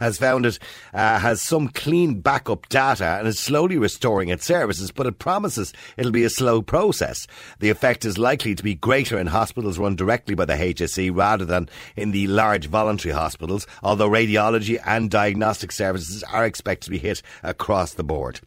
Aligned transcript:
has 0.00 0.18
found 0.18 0.46
it 0.46 0.58
uh, 0.94 1.18
has 1.18 1.42
some 1.42 1.68
clean 1.68 2.20
backup 2.20 2.68
data 2.68 3.16
and 3.18 3.28
is 3.28 3.38
slowly 3.38 3.78
restoring 3.78 4.28
its 4.28 4.44
services, 4.44 4.90
but 4.90 5.06
it 5.06 5.18
promises 5.18 5.72
it'll 5.96 6.12
be 6.12 6.24
a 6.24 6.30
slow 6.30 6.62
process. 6.62 7.26
The 7.60 7.70
effect 7.70 8.04
is 8.04 8.18
likely 8.18 8.54
to 8.54 8.62
be 8.62 8.74
greater 8.74 9.18
in 9.18 9.28
hospitals 9.28 9.78
run 9.78 9.96
directly 9.96 10.34
by 10.34 10.44
the 10.44 10.54
HSE 10.54 11.16
rather 11.16 11.44
than 11.44 11.68
in 11.96 12.10
the 12.10 12.26
large 12.26 12.66
voluntary 12.66 13.14
hospitals, 13.14 13.66
although 13.82 14.08
radiology 14.08 14.80
and 14.84 15.10
diagnostic 15.10 15.72
services 15.72 16.22
are 16.24 16.46
expected 16.46 16.84
to 16.86 16.90
be 16.90 16.98
hit 16.98 17.22
across 17.42 17.94
the 17.94 18.04
board. 18.04 18.40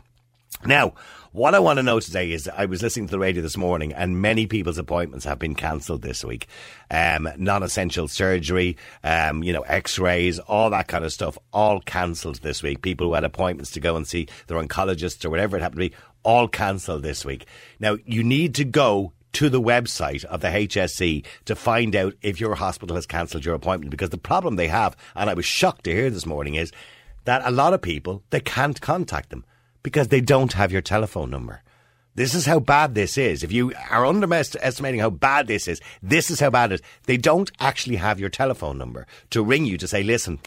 Now, 0.66 0.94
what 1.32 1.54
I 1.54 1.60
want 1.60 1.78
to 1.78 1.84
know 1.84 2.00
today 2.00 2.32
is 2.32 2.48
I 2.48 2.66
was 2.66 2.82
listening 2.82 3.06
to 3.06 3.12
the 3.12 3.20
radio 3.20 3.44
this 3.44 3.56
morning 3.56 3.94
and 3.94 4.20
many 4.20 4.48
people's 4.48 4.80
appointments 4.80 5.26
have 5.26 5.38
been 5.38 5.54
cancelled 5.54 6.02
this 6.02 6.24
week. 6.24 6.48
Um, 6.90 7.30
non-essential 7.38 8.08
surgery, 8.08 8.78
um, 9.04 9.44
you 9.44 9.54
know, 9.54 9.62
x-rays, 9.62 10.40
all 10.40 10.72
that 10.72 10.88
kind 10.88 11.06
of 11.06 11.14
stuff, 11.14 11.38
all 11.54 11.82
cancelled 11.82 12.38
this 12.38 12.64
week. 12.64 12.82
People 12.82 13.08
who 13.08 13.14
had 13.14 13.24
appointments 13.24 13.70
to 13.72 13.80
go 13.80 13.96
and 13.96 14.08
see 14.08 14.28
their 14.48 14.58
oncologists 14.58 15.24
or 15.24 15.30
whatever 15.30 15.56
it 15.56 15.62
happened 15.62 15.82
to 15.82 15.90
be, 15.90 15.96
all 16.24 16.48
cancelled 16.48 17.04
this 17.04 17.24
week. 17.24 17.46
Now, 17.80 17.98
you 18.06 18.24
need 18.24 18.56
to 18.56 18.66
go 18.66 19.14
to 19.34 19.50
the 19.50 19.62
website 19.62 20.26
of 20.26 20.42
the 20.42 20.48
HSE 20.48 21.24
to 21.46 21.56
find 21.56 21.96
out 21.96 22.16
if 22.24 22.40
your 22.40 22.56
hospital 22.56 22.96
has 22.96 23.06
cancelled 23.06 23.46
your 23.46 23.54
appointment 23.54 23.92
because 23.92 24.10
the 24.10 24.18
problem 24.18 24.56
they 24.56 24.68
have, 24.68 24.98
and 25.16 25.30
I 25.30 25.36
was 25.36 25.46
shocked 25.46 25.84
to 25.84 25.92
hear 25.92 26.10
this 26.10 26.26
morning, 26.26 26.56
is 26.56 26.72
that 27.26 27.44
a 27.46 27.52
lot 27.52 27.76
of 27.76 27.84
people, 27.84 28.24
they 28.32 28.40
can't 28.40 28.82
contact 28.82 29.30
them 29.30 29.46
because 29.84 30.10
they 30.10 30.22
don't 30.22 30.54
have 30.54 30.72
your 30.72 30.82
telephone 30.82 31.30
number. 31.30 31.64
This 32.16 32.34
is 32.36 32.46
how 32.46 32.60
bad 32.60 32.96
this 32.96 33.18
is. 33.18 33.44
If 33.44 33.52
you 33.52 33.72
are 33.90 34.06
underestimating 34.06 35.00
how 35.00 35.10
bad 35.10 35.48
this 35.48 35.68
is, 35.68 35.80
this 36.02 36.30
is 36.30 36.40
how 36.40 36.50
bad 36.50 36.72
it 36.72 36.76
is. 36.76 36.82
They 37.06 37.18
don't 37.18 37.52
actually 37.60 37.96
have 37.96 38.20
your 38.20 38.30
telephone 38.30 38.78
number 38.78 39.08
to 39.30 39.44
ring 39.44 39.66
you 39.66 39.78
to 39.78 39.88
say, 39.88 40.04
listen, 40.04 40.40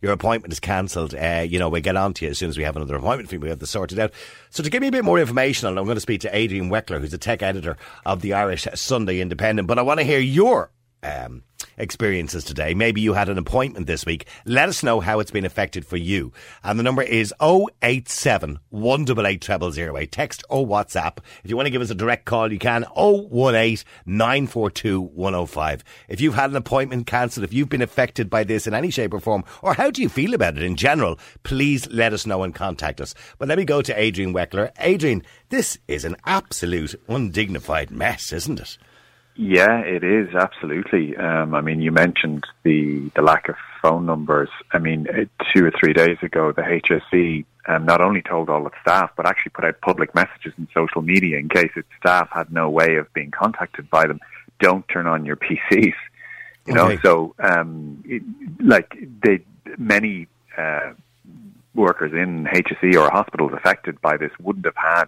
your 0.00 0.12
appointment 0.12 0.52
is 0.52 0.58
cancelled. 0.58 1.14
Uh, 1.14 1.46
you 1.48 1.60
know, 1.60 1.68
we'll 1.68 1.80
get 1.80 1.96
on 1.96 2.12
to 2.14 2.24
you 2.24 2.30
as 2.32 2.38
soon 2.38 2.48
as 2.48 2.58
we 2.58 2.64
have 2.64 2.74
another 2.74 2.96
appointment 2.96 3.28
for 3.28 3.36
you. 3.36 3.40
We 3.40 3.50
have 3.50 3.60
to 3.60 3.66
sort 3.66 3.92
it 3.92 4.00
out. 4.00 4.12
So 4.50 4.64
to 4.64 4.70
give 4.70 4.80
me 4.80 4.88
a 4.88 4.92
bit 4.92 5.04
more 5.04 5.20
information 5.20 5.68
on 5.68 5.76
it, 5.76 5.80
I'm 5.80 5.86
going 5.86 5.94
to 5.94 6.00
speak 6.00 6.22
to 6.22 6.36
Adrian 6.36 6.70
Weckler, 6.70 7.00
who's 7.00 7.12
the 7.12 7.18
tech 7.18 7.40
editor 7.40 7.76
of 8.04 8.20
the 8.20 8.32
Irish 8.32 8.66
Sunday 8.74 9.20
Independent. 9.20 9.68
But 9.68 9.78
I 9.78 9.82
want 9.82 10.00
to 10.00 10.04
hear 10.04 10.18
your 10.18 10.72
um, 11.04 11.44
experiences 11.76 12.44
today. 12.44 12.74
Maybe 12.74 13.00
you 13.00 13.12
had 13.14 13.28
an 13.28 13.38
appointment 13.38 13.86
this 13.86 14.06
week. 14.06 14.26
Let 14.44 14.68
us 14.68 14.82
know 14.82 15.00
how 15.00 15.20
it's 15.20 15.30
been 15.30 15.44
affected 15.44 15.86
for 15.86 15.96
you. 15.96 16.32
And 16.62 16.78
the 16.78 16.82
number 16.82 17.02
is 17.02 17.34
087 17.40 18.58
188 18.70 19.44
0008. 19.44 20.12
Text 20.12 20.44
or 20.48 20.66
WhatsApp. 20.66 21.18
If 21.44 21.50
you 21.50 21.56
want 21.56 21.66
to 21.66 21.70
give 21.70 21.82
us 21.82 21.90
a 21.90 21.94
direct 21.94 22.24
call, 22.24 22.52
you 22.52 22.58
can 22.58 22.84
018 22.96 23.78
942 24.06 25.00
105. 25.00 25.84
If 26.08 26.20
you've 26.20 26.34
had 26.34 26.50
an 26.50 26.56
appointment 26.56 27.06
cancelled, 27.06 27.44
if 27.44 27.52
you've 27.52 27.68
been 27.68 27.82
affected 27.82 28.30
by 28.30 28.44
this 28.44 28.66
in 28.66 28.74
any 28.74 28.90
shape 28.90 29.14
or 29.14 29.20
form, 29.20 29.44
or 29.62 29.74
how 29.74 29.90
do 29.90 30.02
you 30.02 30.08
feel 30.08 30.34
about 30.34 30.56
it 30.56 30.62
in 30.62 30.76
general, 30.76 31.18
please 31.42 31.88
let 31.90 32.12
us 32.12 32.26
know 32.26 32.42
and 32.42 32.54
contact 32.54 33.00
us. 33.00 33.14
But 33.38 33.48
let 33.48 33.58
me 33.58 33.64
go 33.64 33.82
to 33.82 33.98
Adrian 34.00 34.32
Weckler. 34.32 34.70
Adrian, 34.78 35.22
this 35.48 35.78
is 35.88 36.04
an 36.04 36.16
absolute 36.24 36.94
undignified 37.08 37.90
mess, 37.90 38.32
isn't 38.32 38.60
it? 38.60 38.78
Yeah, 39.34 39.80
it 39.80 40.04
is 40.04 40.34
absolutely. 40.34 41.16
Um, 41.16 41.54
I 41.54 41.60
mean, 41.62 41.80
you 41.80 41.90
mentioned 41.90 42.44
the 42.64 43.10
the 43.16 43.22
lack 43.22 43.48
of 43.48 43.56
phone 43.80 44.04
numbers. 44.04 44.50
I 44.72 44.78
mean, 44.78 45.06
uh, 45.08 45.24
two 45.52 45.64
or 45.64 45.72
three 45.78 45.92
days 45.94 46.18
ago, 46.22 46.52
the 46.52 46.62
HSE 46.62 47.44
um, 47.66 47.86
not 47.86 48.00
only 48.00 48.22
told 48.22 48.50
all 48.50 48.66
its 48.66 48.76
staff, 48.82 49.10
but 49.16 49.26
actually 49.26 49.50
put 49.50 49.64
out 49.64 49.80
public 49.80 50.14
messages 50.14 50.52
in 50.58 50.68
social 50.74 51.00
media 51.00 51.38
in 51.38 51.48
case 51.48 51.70
its 51.76 51.88
staff 51.98 52.28
had 52.30 52.52
no 52.52 52.68
way 52.68 52.96
of 52.96 53.12
being 53.14 53.30
contacted 53.30 53.88
by 53.90 54.06
them. 54.06 54.20
Don't 54.60 54.86
turn 54.88 55.06
on 55.06 55.24
your 55.24 55.36
PCs. 55.46 55.94
You 56.66 56.74
know, 56.74 56.86
Okay. 56.90 57.00
so 57.02 57.34
um, 57.38 58.02
it, 58.06 58.22
like 58.60 58.94
they 59.24 59.40
many 59.78 60.28
uh, 60.56 60.92
workers 61.74 62.12
in 62.12 62.44
HSE 62.44 62.96
or 62.96 63.10
hospitals 63.10 63.52
affected 63.54 64.00
by 64.00 64.16
this 64.16 64.30
wouldn't 64.40 64.66
have 64.66 64.76
had 64.76 65.06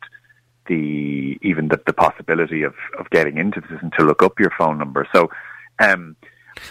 the 0.66 1.38
even 1.42 1.69
the, 1.69 1.80
the 1.86 1.92
possibility 1.92 2.62
of, 2.62 2.75
of 2.98 3.10
getting 3.10 3.38
into 3.38 3.60
this 3.60 3.78
and 3.82 3.92
to 3.98 4.04
look 4.04 4.22
up 4.22 4.38
your 4.38 4.52
phone 4.56 4.78
number. 4.78 5.06
So, 5.14 5.30
um, 5.78 6.16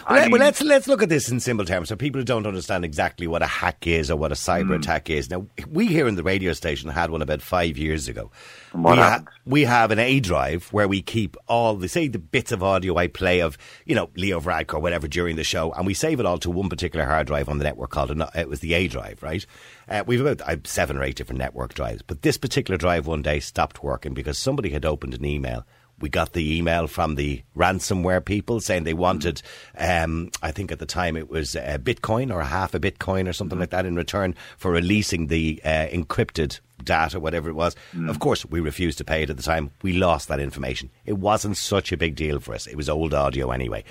Well, 0.08 0.22
mean- 0.22 0.30
well, 0.32 0.40
let's 0.40 0.60
let's 0.62 0.86
look 0.88 1.02
at 1.02 1.08
this 1.08 1.30
in 1.30 1.40
simple 1.40 1.66
terms, 1.66 1.88
so 1.88 1.96
people 1.96 2.20
who 2.20 2.24
don't 2.24 2.46
understand 2.46 2.84
exactly 2.84 3.26
what 3.26 3.42
a 3.42 3.46
hack 3.46 3.86
is 3.86 4.10
or 4.10 4.16
what 4.16 4.32
a 4.32 4.34
cyber 4.34 4.66
Hmm. 4.68 4.72
attack 4.80 5.10
is. 5.10 5.30
Now, 5.30 5.46
we 5.70 5.86
here 5.86 6.06
in 6.08 6.14
the 6.16 6.22
radio 6.22 6.52
station 6.52 6.88
had 6.90 7.10
one 7.10 7.22
about 7.22 7.42
five 7.42 7.76
years 7.78 8.08
ago. 8.08 8.30
We, 8.74 8.96
happened? 8.96 9.28
we 9.46 9.64
have 9.64 9.90
an 9.90 9.98
A 9.98 10.20
drive 10.20 10.68
where 10.72 10.88
we 10.88 11.00
keep 11.02 11.36
all 11.48 11.76
the 11.76 11.88
say 11.88 12.08
the 12.08 12.18
bits 12.18 12.50
of 12.52 12.62
audio 12.62 12.96
I 12.96 13.06
play 13.08 13.40
of 13.40 13.56
you 13.84 13.94
know 13.94 14.10
Leo 14.16 14.40
Varadkar 14.40 14.74
or 14.74 14.80
whatever 14.80 15.06
during 15.08 15.36
the 15.36 15.44
show, 15.44 15.72
and 15.72 15.86
we 15.86 15.94
save 15.94 16.18
it 16.20 16.26
all 16.26 16.38
to 16.38 16.50
one 16.50 16.68
particular 16.68 17.04
hard 17.06 17.26
drive 17.26 17.48
on 17.48 17.58
the 17.58 17.64
network 17.64 17.90
called 17.90 18.10
it 18.34 18.48
was 18.48 18.60
the 18.60 18.74
A 18.74 18.88
drive, 18.88 19.22
right? 19.22 19.44
Uh, 19.88 20.02
we've 20.06 20.20
about 20.24 20.40
uh, 20.48 20.56
seven 20.64 20.96
or 20.96 21.02
eight 21.02 21.14
different 21.16 21.38
network 21.38 21.74
drives, 21.74 22.02
but 22.02 22.22
this 22.22 22.38
particular 22.38 22.78
drive 22.78 23.06
one 23.06 23.22
day 23.22 23.38
stopped 23.38 23.82
working 23.82 24.14
because 24.14 24.38
somebody 24.38 24.70
had 24.70 24.84
opened 24.84 25.14
an 25.14 25.24
email 25.24 25.66
we 26.00 26.08
got 26.08 26.32
the 26.32 26.56
email 26.56 26.86
from 26.86 27.14
the 27.14 27.42
ransomware 27.56 28.24
people 28.24 28.60
saying 28.60 28.84
they 28.84 28.94
wanted, 28.94 29.42
um, 29.78 30.30
I 30.42 30.50
think 30.50 30.72
at 30.72 30.78
the 30.78 30.86
time 30.86 31.16
it 31.16 31.30
was 31.30 31.54
a 31.54 31.78
Bitcoin 31.78 32.32
or 32.32 32.40
a 32.40 32.46
half 32.46 32.74
a 32.74 32.80
Bitcoin 32.80 33.28
or 33.28 33.32
something 33.32 33.58
like 33.58 33.70
that 33.70 33.86
in 33.86 33.94
return 33.96 34.34
for 34.56 34.70
releasing 34.70 35.28
the 35.28 35.60
uh, 35.64 35.86
encrypted 35.86 36.60
data, 36.82 37.20
whatever 37.20 37.48
it 37.48 37.54
was. 37.54 37.76
Of 38.08 38.18
course, 38.18 38.44
we 38.44 38.60
refused 38.60 38.98
to 38.98 39.04
pay 39.04 39.22
it 39.22 39.30
at 39.30 39.36
the 39.36 39.42
time. 39.42 39.70
We 39.82 39.92
lost 39.94 40.28
that 40.28 40.40
information. 40.40 40.90
It 41.06 41.14
wasn't 41.14 41.56
such 41.56 41.92
a 41.92 41.96
big 41.96 42.16
deal 42.16 42.40
for 42.40 42.54
us. 42.54 42.66
It 42.66 42.76
was 42.76 42.88
old 42.88 43.14
audio 43.14 43.50
anyway. 43.50 43.84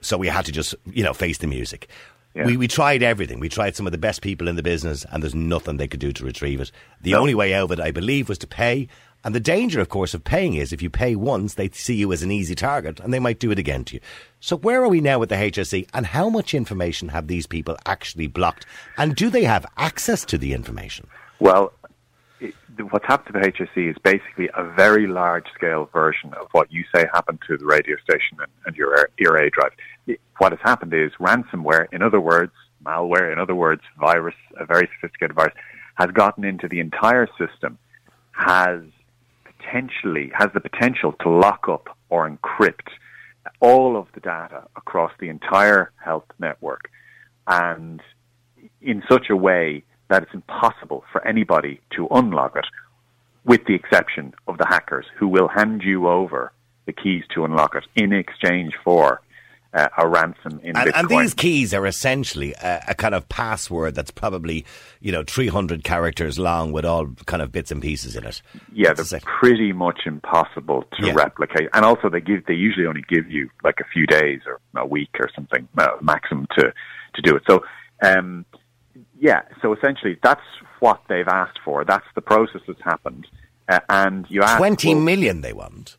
So 0.00 0.16
we 0.16 0.28
had 0.28 0.46
to 0.46 0.52
just, 0.52 0.74
you 0.86 1.04
know, 1.04 1.12
face 1.12 1.38
the 1.38 1.46
music. 1.46 1.88
Yeah. 2.34 2.46
We, 2.46 2.56
we 2.56 2.68
tried 2.68 3.02
everything. 3.02 3.40
We 3.40 3.48
tried 3.48 3.74
some 3.74 3.86
of 3.86 3.92
the 3.92 3.98
best 3.98 4.22
people 4.22 4.46
in 4.46 4.54
the 4.54 4.62
business, 4.62 5.04
and 5.10 5.22
there's 5.22 5.34
nothing 5.34 5.76
they 5.76 5.88
could 5.88 6.00
do 6.00 6.12
to 6.12 6.24
retrieve 6.24 6.60
it. 6.60 6.70
The 7.00 7.14
only 7.14 7.34
way 7.34 7.52
out 7.54 7.64
of 7.64 7.72
it, 7.72 7.80
I 7.80 7.90
believe, 7.90 8.28
was 8.28 8.38
to 8.38 8.46
pay. 8.46 8.86
And 9.22 9.34
the 9.34 9.40
danger, 9.40 9.80
of 9.80 9.90
course, 9.90 10.14
of 10.14 10.24
paying 10.24 10.54
is 10.54 10.72
if 10.72 10.80
you 10.80 10.88
pay 10.88 11.14
once, 11.14 11.54
they 11.54 11.68
see 11.70 11.94
you 11.94 12.12
as 12.12 12.22
an 12.22 12.30
easy 12.30 12.54
target, 12.54 13.00
and 13.00 13.12
they 13.12 13.18
might 13.18 13.38
do 13.38 13.50
it 13.50 13.58
again 13.58 13.84
to 13.84 13.96
you. 13.96 14.00
So 14.40 14.56
where 14.56 14.82
are 14.82 14.88
we 14.88 15.02
now 15.02 15.18
with 15.18 15.28
the 15.28 15.34
HSE, 15.34 15.88
and 15.92 16.06
how 16.06 16.30
much 16.30 16.54
information 16.54 17.08
have 17.10 17.26
these 17.26 17.46
people 17.46 17.76
actually 17.84 18.28
blocked? 18.28 18.64
And 18.96 19.14
do 19.14 19.28
they 19.28 19.44
have 19.44 19.66
access 19.76 20.24
to 20.26 20.38
the 20.38 20.54
information? 20.54 21.06
Well, 21.38 21.72
what's 22.90 23.06
happened 23.06 23.34
to 23.34 23.40
the 23.40 23.52
HSE 23.52 23.90
is 23.90 23.96
basically 24.02 24.48
a 24.56 24.64
very 24.64 25.06
large 25.06 25.46
scale 25.54 25.90
version 25.92 26.32
of 26.34 26.48
what 26.52 26.72
you 26.72 26.84
say 26.94 27.06
happened 27.12 27.40
to 27.46 27.58
the 27.58 27.66
radio 27.66 27.96
station 28.02 28.38
and, 28.40 28.50
and 28.64 28.76
your, 28.76 29.10
your 29.18 29.36
A 29.36 29.50
drive. 29.50 29.72
What 30.38 30.52
has 30.52 30.60
happened 30.62 30.94
is 30.94 31.12
ransomware, 31.20 31.86
in 31.92 32.00
other 32.00 32.20
words, 32.20 32.52
malware, 32.84 33.30
in 33.30 33.38
other 33.38 33.54
words, 33.54 33.82
virus, 33.98 34.34
a 34.58 34.64
very 34.64 34.88
sophisticated 34.94 35.36
virus, 35.36 35.54
has 35.96 36.10
gotten 36.10 36.44
into 36.44 36.68
the 36.68 36.80
entire 36.80 37.28
system, 37.38 37.76
has 38.32 38.80
potentially, 39.60 40.30
has 40.34 40.50
the 40.54 40.60
potential 40.60 41.12
to 41.20 41.28
lock 41.28 41.68
up 41.68 41.96
or 42.08 42.28
encrypt 42.28 42.88
all 43.60 43.96
of 43.96 44.06
the 44.14 44.20
data 44.20 44.66
across 44.76 45.12
the 45.20 45.28
entire 45.28 45.92
health 46.02 46.24
network. 46.38 46.90
And 47.46 48.02
in 48.80 49.02
such 49.08 49.30
a 49.30 49.36
way 49.36 49.82
that 50.08 50.22
it's 50.22 50.34
impossible 50.34 51.04
for 51.12 51.26
anybody 51.26 51.80
to 51.96 52.08
unlock 52.10 52.56
it, 52.56 52.66
with 53.44 53.64
the 53.66 53.74
exception 53.74 54.34
of 54.46 54.58
the 54.58 54.66
hackers 54.66 55.06
who 55.16 55.28
will 55.28 55.48
hand 55.48 55.82
you 55.82 56.08
over 56.08 56.52
the 56.86 56.92
keys 56.92 57.24
to 57.34 57.44
unlock 57.44 57.74
it 57.74 57.84
in 57.94 58.12
exchange 58.12 58.74
for 58.84 59.20
uh, 59.72 59.88
a 59.98 60.08
ransom 60.08 60.60
in 60.62 60.76
And, 60.76 60.88
Bitcoin. 60.90 60.98
and 60.98 61.08
these 61.08 61.34
keys 61.34 61.72
are 61.72 61.86
essentially 61.86 62.54
a, 62.54 62.82
a 62.88 62.94
kind 62.94 63.14
of 63.14 63.28
password 63.28 63.94
that's 63.94 64.10
probably, 64.10 64.64
you 65.00 65.12
know, 65.12 65.22
300 65.24 65.84
characters 65.84 66.38
long 66.38 66.72
with 66.72 66.84
all 66.84 67.06
kind 67.26 67.40
of 67.42 67.52
bits 67.52 67.70
and 67.70 67.80
pieces 67.80 68.16
in 68.16 68.24
it. 68.24 68.42
yeah, 68.72 68.92
That's 68.92 69.10
they're 69.10 69.20
pretty 69.20 69.72
much 69.72 70.00
impossible 70.06 70.84
to 70.98 71.06
Yeah. 71.06 71.12
replicate. 71.14 71.68
And 71.72 71.84
also, 71.84 72.08
they 72.08 72.20
give 72.20 72.46
they 72.46 72.54
usually 72.54 72.86
only 72.86 73.04
give 73.08 73.30
you 73.30 73.48
like 73.62 73.78
a 73.80 73.84
few 73.92 74.06
days 74.06 74.40
or 74.46 74.60
a 74.76 74.86
week 74.86 75.10
or 75.20 75.28
something 75.34 75.68
uh, 75.78 75.88
maximum 76.00 76.46
to 76.58 76.72
to 77.14 77.22
do 77.22 77.36
it. 77.36 77.42
So, 77.48 77.64
um, 78.02 78.44
yeah, 79.20 79.42
so 79.62 79.72
essentially, 79.74 80.18
that's 80.22 80.40
what 80.80 81.02
they've 81.08 81.28
asked 81.28 81.58
for. 81.64 81.84
That's 81.84 82.06
the 82.14 82.20
process 82.22 82.62
that's 82.66 82.80
happened. 82.82 83.26
Uh, 83.68 83.80
and 83.88 84.26
you 84.28 84.42
ask, 84.42 84.56
Twenty 84.56 84.94
well, 84.94 85.04
million 85.04 85.42
they 85.42 85.52
want. 85.52 85.96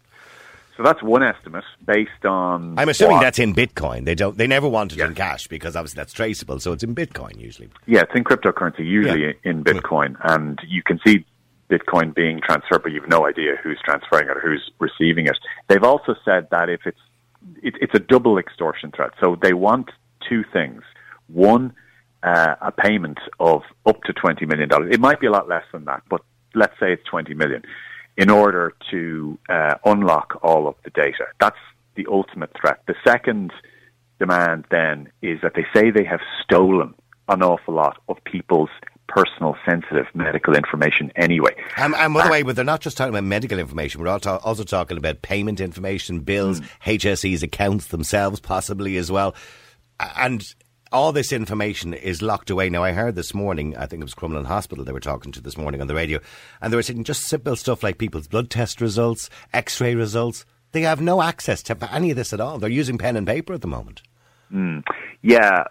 So 0.78 0.84
that's 0.84 1.04
one 1.04 1.22
estimate 1.22 1.64
based 1.86 2.26
on. 2.26 2.80
I'm 2.80 2.90
assuming 2.90 3.18
what- 3.18 3.22
that's 3.24 3.40
in 3.40 3.54
Bitcoin. 3.54 4.06
They 4.06 4.16
don't. 4.16 4.38
They 4.38 4.48
never 4.48 4.68
want 4.68 4.94
it 4.94 5.00
in 5.00 5.14
cash 5.16 5.48
because 5.48 5.76
obviously 5.76 6.00
that's 6.00 6.14
traceable. 6.14 6.60
So 6.60 6.72
it's 6.74 6.84
in 6.84 6.96
Bitcoin 6.96 7.40
usually. 7.40 7.70
Yeah, 7.86 8.02
it's 8.02 8.16
in 8.16 8.24
cryptocurrency, 8.24 8.80
usually 8.86 9.26
Yeah. 9.26 9.32
in 9.44 9.64
Bitcoin, 9.64 10.16
and 10.24 10.60
you 10.68 10.82
can 10.84 11.00
see 11.06 11.26
Bitcoin 11.70 12.14
being 12.14 12.42
transferred, 12.42 12.84
but 12.84 12.92
you've 12.92 13.08
no 13.08 13.26
idea 13.28 13.56
who's 13.64 13.80
transferring 13.84 14.28
it 14.28 14.38
or 14.38 14.40
who's 14.42 14.72
receiving 14.80 15.26
it. 15.28 15.38
They've 15.68 15.84
also 15.84 16.16
said 16.26 16.48
that 16.52 16.70
if 16.70 16.82
it's 16.86 17.00
it, 17.64 17.74
it's 17.82 17.94
a 17.96 18.00
double 18.00 18.38
extortion 18.38 18.92
threat, 18.92 19.12
so 19.20 19.36
they 19.42 19.54
want 19.54 19.90
two 20.28 20.44
things: 20.54 20.84
one, 21.28 21.74
uh, 22.24 22.56
a 22.62 22.72
payment 22.72 23.18
of 23.40 23.64
up 23.86 24.04
to 24.04 24.14
$20 24.14 24.48
million. 24.48 24.70
It 24.92 25.00
might 25.00 25.20
be 25.20 25.26
a 25.28 25.32
lot 25.32 25.50
less 25.50 25.64
than 25.72 25.86
that, 25.86 26.04
but 26.08 26.22
let's 26.54 26.74
say 26.80 26.94
it's 26.94 27.04
20 27.06 27.34
million 27.34 27.64
in 28.18 28.30
order 28.30 28.74
to 28.92 29.38
uh, 29.50 29.76
unlock 29.86 30.40
all 30.44 30.68
of 30.68 30.76
the 30.84 30.90
data. 30.90 31.26
That's 31.40 31.58
the 31.96 32.06
ultimate 32.10 32.52
threat. 32.60 32.82
The 32.88 32.96
second 33.06 33.52
demand 34.20 34.66
then 34.70 35.12
is 35.22 35.40
that 35.42 35.54
they 35.56 35.66
say 35.74 35.92
they 35.92 36.04
have 36.06 36.22
stolen 36.44 36.94
an 37.28 37.42
awful 37.42 37.74
lot 37.74 37.98
of 38.10 38.24
people's 38.24 38.70
personal, 39.08 39.56
sensitive 39.66 40.06
medical 40.14 40.56
information 40.56 41.12
anyway. 41.16 41.52
And, 41.78 41.94
and 41.96 42.14
by 42.14 42.26
the 42.26 42.32
way, 42.32 42.44
but 42.44 42.56
they're 42.56 42.66
not 42.66 42.82
just 42.82 42.98
talking 42.98 43.14
about 43.14 43.24
medical 43.24 43.60
information. 43.60 44.02
We're 44.02 44.08
also 44.08 44.64
talking 44.64 44.98
about 44.98 45.22
payment 45.22 45.60
information, 45.60 46.22
bills, 46.22 46.62
mm. 46.62 46.68
HSE's 46.98 47.44
accounts 47.44 47.88
themselves, 47.88 48.40
possibly 48.40 48.98
as 48.98 49.12
well. 49.12 49.36
And 50.18 50.44
all 50.92 51.12
this 51.12 51.32
information 51.32 51.94
is 51.94 52.22
locked 52.22 52.50
away. 52.50 52.70
Now, 52.70 52.84
I 52.84 52.92
heard 52.92 53.16
this 53.16 53.34
morning, 53.34 53.78
I 53.78 53.86
think 53.86 54.02
it 54.02 54.06
was 54.06 54.14
Crumlin 54.14 54.46
Hospital 54.46 54.84
they 54.84 54.92
were 54.92 55.00
talking 55.00 55.32
to 55.32 55.42
this 55.42 55.58
morning 55.58 55.82
on 55.82 55.88
the 55.88 55.96
radio, 55.96 56.20
and 56.62 56.72
they 56.72 56.76
were 56.76 56.84
saying 56.84 57.04
just 57.06 57.24
simple 57.24 57.56
stuff 57.56 57.84
like 57.84 57.98
people's 57.98 58.28
blood 58.28 58.50
test 58.50 58.82
results, 58.82 59.30
x 59.54 59.80
ray 59.80 59.96
results. 59.96 60.46
They 60.74 60.82
have 60.82 61.02
no 61.02 61.22
access 61.22 61.64
to 61.64 61.94
any 61.94 62.12
of 62.12 62.18
this 62.18 62.34
at 62.34 62.42
all. 62.42 62.58
They're 62.58 62.70
using 62.70 62.98
pen 62.98 63.18
and 63.18 63.28
paper 63.28 63.54
at 63.54 63.62
the 63.62 63.68
moment. 63.68 64.02
Mm. 64.52 64.84
Yeah. 65.22 65.64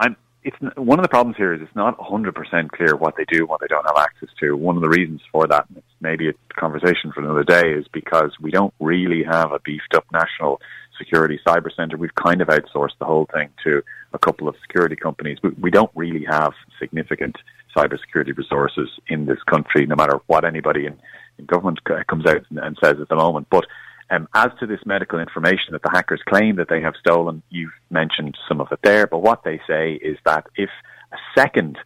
I'm, 0.00 0.16
it's 0.42 0.56
one 0.76 0.98
of 0.98 1.02
the 1.02 1.08
problems 1.08 1.36
here 1.36 1.52
is 1.52 1.60
it's 1.62 1.74
not 1.74 1.98
100% 1.98 2.70
clear 2.70 2.94
what 2.96 3.16
they 3.16 3.24
do, 3.30 3.46
what 3.46 3.60
they 3.60 3.66
don't 3.66 3.86
have 3.86 3.96
access 3.98 4.28
to. 4.40 4.56
One 4.56 4.76
of 4.76 4.82
the 4.82 4.88
reasons 4.88 5.20
for 5.32 5.46
that, 5.46 5.66
and 5.68 5.78
it's 5.78 5.86
maybe 6.00 6.28
a 6.28 6.32
conversation 6.58 7.10
for 7.12 7.20
another 7.20 7.44
day, 7.44 7.72
is 7.72 7.86
because 7.88 8.32
we 8.40 8.50
don't 8.50 8.74
really 8.80 9.24
have 9.24 9.52
a 9.52 9.60
beefed 9.60 9.94
up 9.94 10.04
national 10.12 10.60
security 10.98 11.38
cyber 11.46 11.74
center. 11.74 11.96
We've 11.96 12.14
kind 12.14 12.40
of 12.40 12.48
outsourced 12.48 12.98
the 12.98 13.04
whole 13.04 13.28
thing 13.32 13.48
to 13.64 13.82
a 14.12 14.18
couple 14.18 14.48
of 14.48 14.56
security 14.62 14.96
companies. 14.96 15.38
We, 15.42 15.50
we 15.50 15.70
don't 15.70 15.90
really 15.94 16.24
have 16.24 16.52
significant 16.78 17.36
cybersecurity 17.76 18.36
resources 18.36 18.88
in 19.08 19.26
this 19.26 19.42
country, 19.44 19.86
no 19.86 19.96
matter 19.96 20.20
what 20.26 20.44
anybody 20.44 20.86
in, 20.86 20.98
in 21.38 21.44
government 21.46 21.80
comes 22.08 22.26
out 22.26 22.42
and, 22.50 22.58
and 22.58 22.78
says 22.82 22.96
at 23.00 23.08
the 23.08 23.16
moment. 23.16 23.48
But 23.50 23.66
um, 24.10 24.28
as 24.34 24.50
to 24.60 24.66
this 24.66 24.80
medical 24.86 25.18
information 25.18 25.72
that 25.72 25.82
the 25.82 25.90
hackers 25.90 26.22
claim 26.26 26.56
that 26.56 26.68
they 26.68 26.80
have 26.80 26.94
stolen, 26.98 27.42
you've 27.50 27.72
mentioned 27.90 28.36
some 28.48 28.60
of 28.60 28.68
it 28.72 28.78
there. 28.82 29.06
But 29.06 29.18
what 29.18 29.44
they 29.44 29.60
say 29.66 29.94
is 29.94 30.16
that 30.24 30.46
if 30.56 30.70
a 31.12 31.16
second 31.38 31.78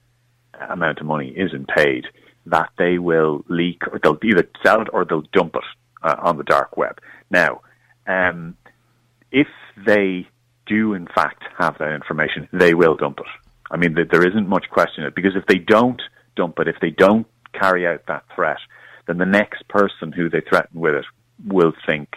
amount 0.69 1.01
of 1.01 1.07
money 1.07 1.31
isn't 1.31 1.69
paid, 1.69 2.07
that 2.47 2.71
they 2.79 2.99
will 2.99 3.45
leak 3.49 3.83
or 3.91 3.99
they'll 4.03 4.19
either 4.23 4.49
sell 4.65 4.81
it 4.83 4.89
or 4.93 5.05
they'll 5.05 5.25
dump 5.33 5.57
it 5.57 5.65
uh, 6.03 6.17
on 6.19 6.37
the 6.37 6.45
dark 6.45 6.77
web. 6.77 6.99
Now, 7.31 7.63
um, 8.07 8.57
if 9.33 9.49
they 9.87 10.29
do 10.67 10.95
in 10.95 11.07
fact 11.07 11.43
have 11.59 11.79
that 11.79 11.93
information, 11.93 12.49
they 12.53 12.75
will 12.75 12.97
dump 12.97 13.19
it. 13.19 13.27
I 13.71 13.77
mean, 13.77 13.95
there 13.95 14.27
isn't 14.27 14.49
much 14.49 14.69
question 14.71 15.05
it 15.05 15.15
because 15.15 15.37
if 15.37 15.47
they 15.47 15.59
don't 15.59 16.01
dump 16.37 16.59
it, 16.59 16.69
if 16.69 16.77
they 16.81 16.91
don't 16.91 17.27
carry 17.53 17.87
out 17.87 18.07
that 18.07 18.25
threat, 18.35 18.59
then 19.07 19.19
the 19.19 19.27
next 19.27 19.67
person 19.69 20.13
who 20.13 20.29
they 20.29 20.41
threaten 20.41 20.81
with 20.81 20.95
it 20.95 21.05
will 21.45 21.73
think, 21.87 22.09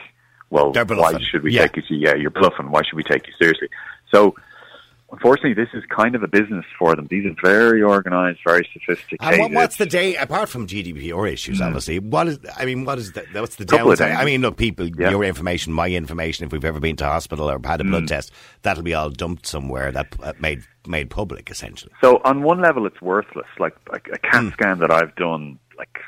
well, 0.50 0.72
why 0.72 1.20
should 1.20 1.44
we 1.44 1.54
yeah. 1.54 1.68
take 1.68 1.90
you? 1.90 1.98
Yeah, 1.98 2.16
you're 2.16 2.30
bluffing. 2.30 2.70
Why 2.70 2.82
should 2.84 2.96
we 2.96 3.04
take 3.04 3.28
you 3.28 3.34
seriously? 3.40 3.70
So 4.14 4.36
unfortunately, 5.14 5.54
this 5.54 5.70
is 5.74 5.84
kind 5.90 6.16
of 6.16 6.24
a 6.24 6.28
business 6.28 6.66
for 6.78 6.96
them. 6.96 7.08
These 7.10 7.26
are 7.26 7.36
very 7.42 7.84
organised, 7.84 8.42
very 8.46 8.68
sophisticated. 8.74 9.20
And 9.22 9.40
what, 9.40 9.52
what's 9.52 9.78
the 9.78 9.86
day 9.86 10.16
apart 10.16 10.50
from 10.50 10.68
GDPR 10.68 11.32
issues? 11.32 11.60
Mm. 11.60 11.68
Obviously, 11.68 12.00
what 12.00 12.28
is? 12.28 12.40
I 12.58 12.66
mean, 12.66 12.84
what 12.84 12.98
is 12.98 13.14
the, 13.14 13.26
what's 13.34 13.56
the 13.56 13.66
downside? 13.66 14.12
I 14.12 14.26
mean, 14.26 14.42
look, 14.42 14.58
people, 14.58 14.88
yeah. 14.88 15.12
your 15.12 15.24
information, 15.24 15.72
my 15.72 15.90
information. 15.90 16.46
If 16.46 16.52
we've 16.52 16.66
ever 16.66 16.80
been 16.80 16.96
to 16.98 17.06
hospital 17.06 17.50
or 17.50 17.60
had 17.64 17.80
a 17.80 17.84
blood 17.84 18.04
mm. 18.04 18.08
test, 18.08 18.32
that'll 18.64 18.84
be 18.84 18.94
all 18.94 19.10
dumped 19.10 19.46
somewhere 19.46 19.92
that 19.92 20.14
uh, 20.22 20.34
made 20.40 20.64
made 20.86 21.10
public 21.10 21.50
essentially. 21.50 21.94
So 22.02 22.22
on 22.26 22.44
one 22.44 22.62
level, 22.62 22.86
it's 22.86 23.02
worthless. 23.02 23.48
Like, 23.60 23.76
like 23.92 24.10
a 24.12 24.18
CAT 24.18 24.44
mm. 24.44 24.54
scan 24.54 24.80
that 24.80 24.92
I've 24.92 25.16
done, 25.16 25.60
like 25.78 26.00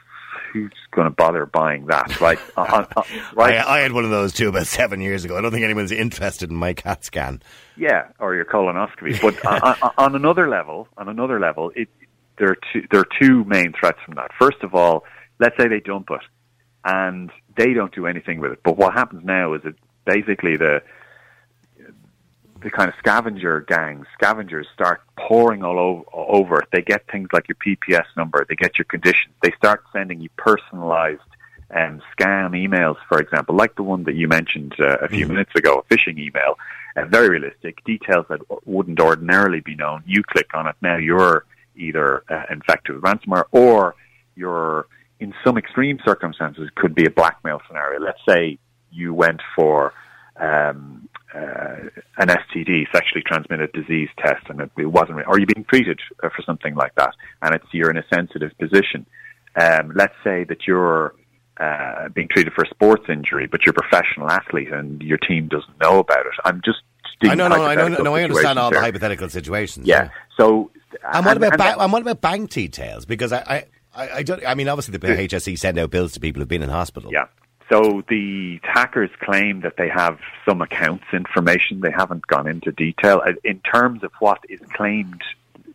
who's 0.55 0.71
going 0.91 1.05
to 1.05 1.11
bother 1.11 1.45
buying 1.45 1.85
that, 1.87 2.21
right? 2.21 2.39
uh, 2.57 2.85
uh, 2.95 3.03
right? 3.33 3.55
I, 3.55 3.77
I, 3.77 3.79
had 3.81 3.91
one 3.91 4.05
of 4.05 4.09
those 4.09 4.31
too 4.31 4.47
about 4.47 4.67
seven 4.67 5.01
years 5.01 5.25
ago. 5.25 5.37
I 5.37 5.41
don't 5.41 5.51
think 5.51 5.65
anyone's 5.65 5.91
interested 5.91 6.49
in 6.49 6.55
my 6.55 6.73
CAT 6.73 7.03
scan. 7.03 7.41
Yeah, 7.75 8.07
or 8.19 8.35
your 8.35 8.45
colonoscopy. 8.45 9.21
But 9.21 9.45
on, 9.45 9.91
on, 9.97 10.15
another 10.15 10.47
level, 10.47 10.87
on 10.97 11.09
another 11.09 11.41
level, 11.41 11.73
it, 11.75 11.89
there 12.37 12.49
are 12.49 12.57
two 12.71 12.87
there 12.89 13.01
are 13.01 13.07
two 13.21 13.43
main 13.43 13.73
threats 13.77 13.99
from 14.05 14.15
that. 14.15 14.31
First 14.39 14.63
of 14.63 14.73
all, 14.73 15.03
let's 15.39 15.57
say 15.57 15.67
they 15.67 15.81
dump 15.81 16.07
it, 16.11 16.21
and 16.85 17.31
they 17.57 17.73
don't 17.73 17.93
do 17.93 18.07
anything 18.07 18.39
with 18.39 18.53
it. 18.53 18.59
But 18.63 18.77
what 18.77 18.93
happens 18.93 19.25
now 19.25 19.53
is 19.55 19.61
that 19.63 19.75
basically 20.05 20.55
the 20.55 20.81
the 22.65 22.71
kind 22.71 22.89
of 22.89 22.95
scavenger 22.97 23.61
gangs, 23.61 24.07
scavengers 24.15 24.65
start 24.73 24.99
pouring 25.15 25.63
all 25.63 25.77
over, 25.77 26.03
over. 26.11 26.63
They 26.73 26.81
get 26.81 27.05
things 27.11 27.29
like 27.31 27.47
your 27.47 27.57
PPS 27.63 28.05
number, 28.17 28.43
they 28.49 28.55
get 28.55 28.79
your 28.79 28.85
conditions, 28.85 29.35
they 29.43 29.51
start 29.51 29.83
sending 29.93 30.19
you 30.19 30.29
personalized 30.35 31.21
um, 31.69 32.01
scam 32.17 32.53
emails, 32.53 32.95
for 33.07 33.19
example, 33.21 33.55
like 33.55 33.75
the 33.75 33.83
one 33.83 34.03
that 34.05 34.15
you 34.15 34.27
mentioned 34.27 34.73
uh, 34.79 34.97
a 34.97 35.07
few 35.07 35.25
mm-hmm. 35.25 35.33
minutes 35.33 35.51
ago, 35.55 35.83
a 35.87 35.93
phishing 35.93 36.17
email, 36.17 36.57
uh, 36.95 37.05
very 37.05 37.29
realistic, 37.29 37.83
details 37.85 38.25
that 38.29 38.39
wouldn't 38.65 38.99
ordinarily 38.99 39.59
be 39.59 39.75
known. 39.75 40.01
You 40.07 40.23
click 40.23 40.49
on 40.55 40.65
it, 40.65 40.75
now 40.81 40.97
you're 40.97 41.45
either 41.75 42.23
uh, 42.29 42.45
infected 42.49 42.95
with 42.95 43.03
ransomware 43.03 43.43
or 43.51 43.93
you're, 44.35 44.87
in 45.19 45.35
some 45.43 45.59
extreme 45.59 45.99
circumstances, 46.03 46.67
could 46.75 46.95
be 46.95 47.05
a 47.05 47.11
blackmail 47.11 47.61
scenario. 47.67 47.99
Let's 47.99 48.21
say 48.27 48.57
you 48.91 49.13
went 49.13 49.41
for 49.55 49.93
um, 50.37 51.07
uh, 51.35 51.89
an 52.17 52.27
STD, 52.29 52.85
sexually 52.93 53.23
transmitted 53.25 53.71
disease 53.73 54.09
test, 54.17 54.45
and 54.49 54.61
it, 54.61 54.71
it 54.77 54.85
wasn't, 54.85 55.21
or 55.27 55.37
you're 55.37 55.47
being 55.53 55.65
treated 55.65 55.99
uh, 56.23 56.29
for 56.29 56.41
something 56.45 56.75
like 56.75 56.95
that, 56.95 57.13
and 57.41 57.53
it's 57.53 57.65
you're 57.71 57.91
in 57.91 57.97
a 57.97 58.05
sensitive 58.13 58.51
position. 58.57 59.05
Um, 59.55 59.91
let's 59.95 60.13
say 60.23 60.43
that 60.45 60.67
you're 60.67 61.13
uh, 61.59 62.09
being 62.09 62.27
treated 62.29 62.53
for 62.53 62.63
a 62.63 62.69
sports 62.69 63.05
injury, 63.09 63.47
but 63.47 63.65
you're 63.65 63.73
a 63.77 63.81
professional 63.81 64.29
athlete 64.29 64.71
and 64.71 65.01
your 65.01 65.17
team 65.17 65.47
doesn't 65.47 65.79
know 65.81 65.99
about 65.99 66.25
it. 66.25 66.33
I'm 66.43 66.61
just. 66.63 66.79
I 67.23 67.33
know, 67.33 67.47
no, 67.47 67.63
I 67.63 67.75
know, 67.75 67.87
no, 67.87 68.13
I 68.15 68.23
understand 68.23 68.59
all 68.59 68.69
the 68.69 68.79
hypothetical 68.79 69.29
situations. 69.29 69.87
Yeah. 69.87 70.03
yeah. 70.03 70.09
So, 70.37 70.69
and, 71.13 71.25
what 71.25 71.37
about 71.37 71.53
and, 71.53 71.57
ba- 71.57 71.81
and 71.81 71.93
what 71.93 72.01
about 72.01 72.19
bank 72.19 72.51
details? 72.51 73.05
Because 73.05 73.31
I, 73.31 73.67
I, 73.95 74.09
I 74.15 74.23
don't. 74.23 74.45
I 74.45 74.53
mean, 74.53 74.67
obviously 74.67 74.97
the 74.97 75.07
HSE 75.07 75.57
send 75.57 75.79
out 75.79 75.91
bills 75.91 76.11
to 76.13 76.19
people 76.19 76.41
who've 76.41 76.49
been 76.49 76.61
in 76.61 76.69
hospital. 76.69 77.11
Yeah. 77.13 77.27
So 77.69 78.03
the 78.07 78.59
hackers 78.63 79.09
claim 79.19 79.61
that 79.61 79.77
they 79.77 79.89
have 79.89 80.19
some 80.47 80.61
accounts 80.61 81.05
information. 81.11 81.81
They 81.81 81.91
haven't 81.91 82.27
gone 82.27 82.47
into 82.47 82.71
detail 82.71 83.21
uh, 83.25 83.33
in 83.43 83.59
terms 83.61 84.03
of 84.03 84.11
what 84.19 84.39
is 84.49 84.59
claimed. 84.73 85.23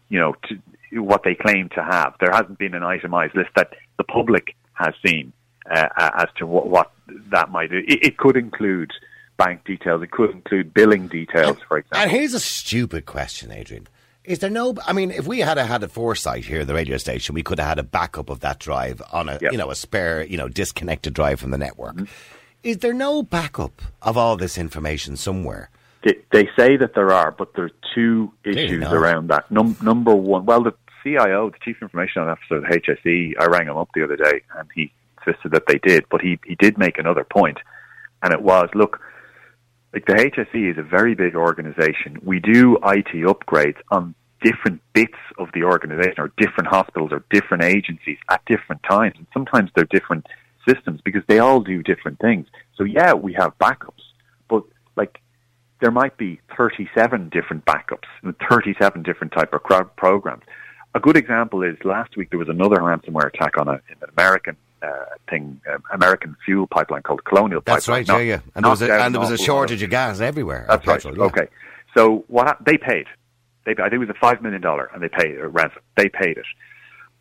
You 0.08 0.18
know, 0.18 0.34
to, 0.48 0.58
what 0.92 1.22
they 1.22 1.34
claim 1.34 1.68
to 1.70 1.82
have. 1.82 2.14
There 2.20 2.32
hasn't 2.32 2.58
been 2.58 2.74
an 2.74 2.82
itemized 2.82 3.34
list 3.34 3.50
that 3.56 3.74
the 3.96 4.04
public 4.04 4.56
has 4.74 4.94
seen 5.04 5.32
uh, 5.70 5.88
as 5.96 6.28
to 6.36 6.46
what, 6.46 6.68
what 6.68 6.90
that 7.30 7.50
might. 7.50 7.72
It, 7.72 7.84
it 7.86 8.16
could 8.16 8.36
include 8.36 8.90
bank 9.36 9.64
details. 9.64 10.02
It 10.02 10.10
could 10.10 10.30
include 10.30 10.74
billing 10.74 11.08
details, 11.08 11.58
for 11.66 11.78
example. 11.78 12.00
And 12.00 12.10
here's 12.10 12.34
a 12.34 12.40
stupid 12.40 13.06
question, 13.06 13.52
Adrian. 13.52 13.86
Is 14.30 14.38
there 14.38 14.48
no? 14.48 14.76
I 14.86 14.92
mean, 14.92 15.10
if 15.10 15.26
we 15.26 15.40
had 15.40 15.58
a, 15.58 15.66
had 15.66 15.82
a 15.82 15.88
foresight 15.88 16.44
here 16.44 16.60
at 16.60 16.68
the 16.68 16.74
radio 16.74 16.98
station, 16.98 17.34
we 17.34 17.42
could 17.42 17.58
have 17.58 17.66
had 17.66 17.78
a 17.80 17.82
backup 17.82 18.30
of 18.30 18.38
that 18.40 18.60
drive 18.60 19.02
on 19.10 19.28
a 19.28 19.40
yep. 19.42 19.50
you 19.50 19.58
know 19.58 19.72
a 19.72 19.74
spare 19.74 20.24
you 20.24 20.36
know 20.36 20.48
disconnected 20.48 21.14
drive 21.14 21.40
from 21.40 21.50
the 21.50 21.58
network. 21.58 21.96
Mm-hmm. 21.96 22.04
Is 22.62 22.78
there 22.78 22.92
no 22.94 23.24
backup 23.24 23.82
of 24.00 24.16
all 24.16 24.36
this 24.36 24.56
information 24.56 25.16
somewhere? 25.16 25.68
They, 26.04 26.14
they 26.30 26.48
say 26.56 26.76
that 26.76 26.94
there 26.94 27.12
are, 27.12 27.32
but 27.32 27.54
there 27.54 27.64
are 27.64 27.70
two 27.92 28.32
issues 28.44 28.84
around 28.84 29.30
that. 29.30 29.50
Num- 29.50 29.76
number 29.82 30.14
one, 30.14 30.46
well, 30.46 30.62
the 30.62 30.74
CIO, 31.02 31.50
the 31.50 31.58
Chief 31.64 31.82
Information 31.82 32.22
Officer 32.22 32.58
of 32.58 32.64
HSE, 32.64 33.32
I 33.36 33.46
rang 33.46 33.66
him 33.66 33.76
up 33.76 33.88
the 33.94 34.04
other 34.04 34.16
day, 34.16 34.42
and 34.56 34.68
he 34.76 34.92
insisted 35.26 35.50
that 35.50 35.64
they 35.66 35.78
did. 35.78 36.04
But 36.08 36.20
he 36.20 36.38
he 36.46 36.54
did 36.54 36.78
make 36.78 36.98
another 36.98 37.24
point, 37.24 37.58
and 38.22 38.32
it 38.32 38.42
was, 38.42 38.68
look 38.74 39.00
like 39.92 40.06
the 40.06 40.12
HSE 40.12 40.70
is 40.70 40.78
a 40.78 40.82
very 40.82 41.16
big 41.16 41.34
organization. 41.34 42.20
We 42.22 42.38
do 42.38 42.76
IT 42.84 43.12
upgrades 43.26 43.78
on 43.90 44.14
different 44.40 44.80
bits 44.92 45.18
of 45.38 45.48
the 45.54 45.64
organization 45.64 46.14
or 46.18 46.32
different 46.36 46.68
hospitals 46.68 47.12
or 47.12 47.24
different 47.30 47.64
agencies 47.64 48.18
at 48.28 48.44
different 48.46 48.82
times. 48.82 49.14
And 49.16 49.26
sometimes 49.32 49.70
they're 49.74 49.84
different 49.84 50.26
systems 50.68 51.00
because 51.04 51.22
they 51.26 51.38
all 51.38 51.60
do 51.60 51.82
different 51.82 52.18
things. 52.18 52.46
So 52.76 52.84
yeah, 52.84 53.14
we 53.14 53.32
have 53.34 53.56
backups, 53.58 54.02
but 54.48 54.64
like 54.96 55.20
there 55.80 55.90
might 55.90 56.16
be 56.16 56.40
37 56.56 57.28
different 57.30 57.64
backups 57.64 58.08
and 58.22 58.34
37 58.48 59.02
different 59.02 59.32
type 59.32 59.52
of 59.52 59.62
programs. 59.96 60.42
A 60.94 61.00
good 61.00 61.16
example 61.16 61.62
is 61.62 61.76
last 61.84 62.16
week 62.16 62.30
there 62.30 62.38
was 62.38 62.48
another 62.48 62.76
ransomware 62.76 63.26
attack 63.32 63.56
on 63.58 63.68
a, 63.68 63.72
an 63.72 64.08
American 64.16 64.56
uh, 64.82 64.88
thing, 65.28 65.60
uh, 65.70 65.78
American 65.92 66.36
fuel 66.44 66.66
pipeline 66.66 67.02
called 67.02 67.24
Colonial 67.24 67.62
That's 67.64 67.86
Pipeline. 67.86 68.04
That's 68.04 68.10
right, 68.10 68.26
yeah, 68.26 68.34
yeah. 68.34 68.40
And 68.54 68.64
there 68.64 68.70
was 68.70 68.82
a, 68.82 68.92
and 68.92 69.14
there 69.14 69.20
was 69.20 69.30
a 69.30 69.38
shortage 69.38 69.82
of 69.82 69.90
gas 69.90 70.20
everywhere. 70.20 70.64
That's 70.68 70.86
right. 70.86 70.96
Petrol, 70.96 71.16
yeah. 71.16 71.24
Okay. 71.24 71.48
So 71.96 72.24
what 72.28 72.56
they 72.64 72.76
paid 72.78 73.06
they, 73.74 73.82
I 73.82 73.88
think 73.88 73.94
it 73.94 74.06
was 74.06 74.10
a 74.10 74.20
five 74.20 74.42
million 74.42 74.60
dollar, 74.60 74.90
and 74.92 75.02
they 75.02 75.08
paid 75.08 75.38
a 75.38 75.48
ransom. 75.48 75.82
They 75.96 76.08
paid 76.08 76.36
it, 76.36 76.46